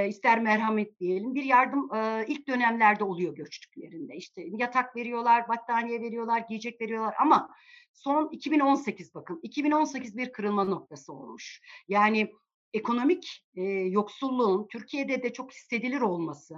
[0.08, 1.36] ister merhamet diyelim.
[1.36, 1.90] Bir yardım
[2.28, 4.16] ilk dönemlerde oluyor göçtüklerinde.
[4.16, 7.50] İşte yatak veriyorlar, battaniye veriyorlar, giyecek veriyorlar ama
[7.94, 11.62] son 2018 bakın 2018 bir kırılma noktası olmuş.
[11.88, 12.34] Yani
[12.74, 16.56] ekonomik e, yoksulluğun Türkiye'de de çok hissedilir olması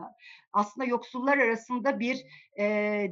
[0.54, 2.26] aslında yoksullar arasında bir
[2.60, 2.66] e,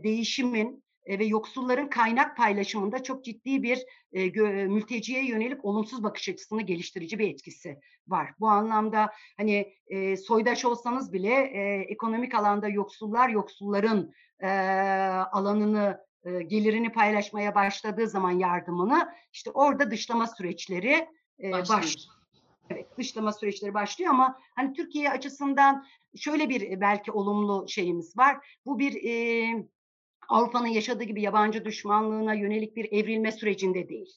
[0.04, 3.80] değişimin e, ve yoksulların kaynak paylaşımında çok ciddi bir
[4.12, 8.34] e, gö, mülteciye yönelik olumsuz bakış açısını geliştirici bir etkisi var.
[8.40, 14.48] Bu anlamda hani e, soydaş olsanız bile e, ekonomik alanda yoksullar yoksulların e,
[15.32, 21.08] alanını e, gelirini paylaşmaya başladığı zaman yardımını işte orada dışlama süreçleri
[21.44, 22.21] e, başlıyor.
[22.72, 28.58] Evet, dışlama süreçleri başlıyor ama hani Türkiye açısından şöyle bir e, belki olumlu şeyimiz var.
[28.66, 29.66] Bu bir e,
[30.30, 34.10] Avrupa'nın yaşadığı gibi yabancı düşmanlığına yönelik bir evrilme sürecinde değil.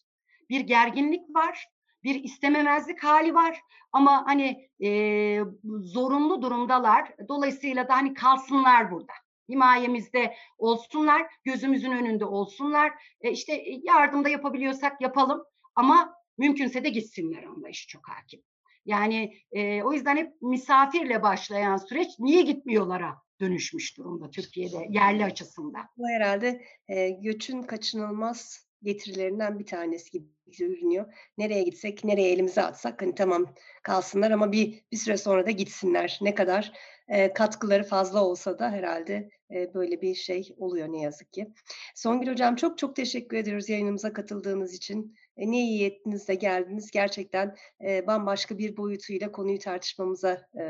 [0.50, 1.66] Bir gerginlik var,
[2.05, 3.61] bir istememezlik hali var
[3.92, 5.40] ama hani e,
[5.80, 7.14] zorunlu durumdalar.
[7.28, 9.12] Dolayısıyla da hani kalsınlar burada
[9.48, 12.92] himayemizde olsunlar, gözümüzün önünde olsunlar.
[13.20, 15.44] E işte yardımda yapabiliyorsak yapalım
[15.74, 18.41] ama Mümkünse de gitsinler anlayışı çok hakim.
[18.87, 25.87] Yani e, o yüzden hep misafirle başlayan süreç niye gitmiyorlara dönüşmüş durumda Türkiye'de yerli açısından.
[25.97, 30.26] Bu herhalde e, göçün kaçınılmaz getirilerinden bir tanesi gibi
[30.59, 31.12] görünüyor.
[31.39, 36.18] Nereye gitsek, nereye elimizi atsak hani tamam kalsınlar ama bir bir süre sonra da gitsinler.
[36.22, 36.72] Ne kadar
[37.09, 39.30] e, katkıları fazla olsa da herhalde
[39.74, 41.52] böyle bir şey oluyor ne yazık ki.
[41.94, 45.16] Songül Hocam çok çok teşekkür ediyoruz yayınımıza katıldığınız için.
[45.36, 46.90] E, ne iyi ettiniz de geldiniz.
[46.90, 50.64] Gerçekten e, bambaşka bir boyutuyla konuyu tartışmamıza e,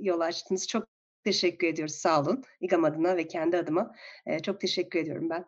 [0.00, 0.68] yol açtınız.
[0.68, 0.86] Çok
[1.24, 1.94] teşekkür ediyoruz.
[1.94, 2.44] Sağ olun.
[2.60, 3.94] İGAM adına ve kendi adıma.
[4.26, 5.44] E, çok teşekkür ediyorum ben.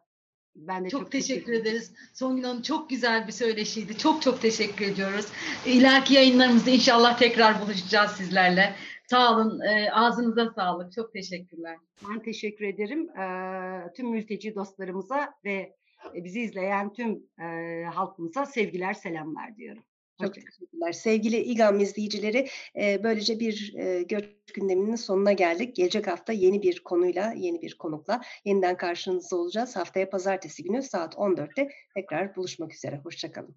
[0.57, 1.67] Ben de Çok, çok, teşekkür ederim.
[1.67, 1.93] ederiz.
[2.13, 3.99] Songül Hanım çok güzel bir söyleşiydi.
[3.99, 5.27] Çok çok teşekkür ediyoruz.
[5.67, 8.75] İleriki yayınlarımızda inşallah tekrar buluşacağız sizlerle.
[9.11, 9.61] Sağ olun.
[9.61, 10.93] e, ağzınıza sağlık.
[10.93, 11.77] Çok teşekkürler.
[12.11, 15.77] Ben teşekkür ederim Eee, tüm mülteci dostlarımıza ve
[16.17, 19.83] e, bizi izleyen tüm eee, halkımıza sevgiler, selamlar diyorum.
[20.23, 20.93] Çok teşekkürler.
[20.93, 24.25] Sevgili İGAM izleyicileri, e, böylece bir e, göç
[24.55, 25.77] gündeminin sonuna geldik.
[25.77, 29.77] Gelecek hafta yeni bir konuyla, yeni bir konukla yeniden karşınızda olacağız.
[29.77, 33.01] Haftaya pazartesi günü saat 14'te tekrar buluşmak üzere.
[33.05, 33.55] Hoşçakalın.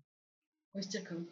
[0.76, 1.30] Hoşçakalın.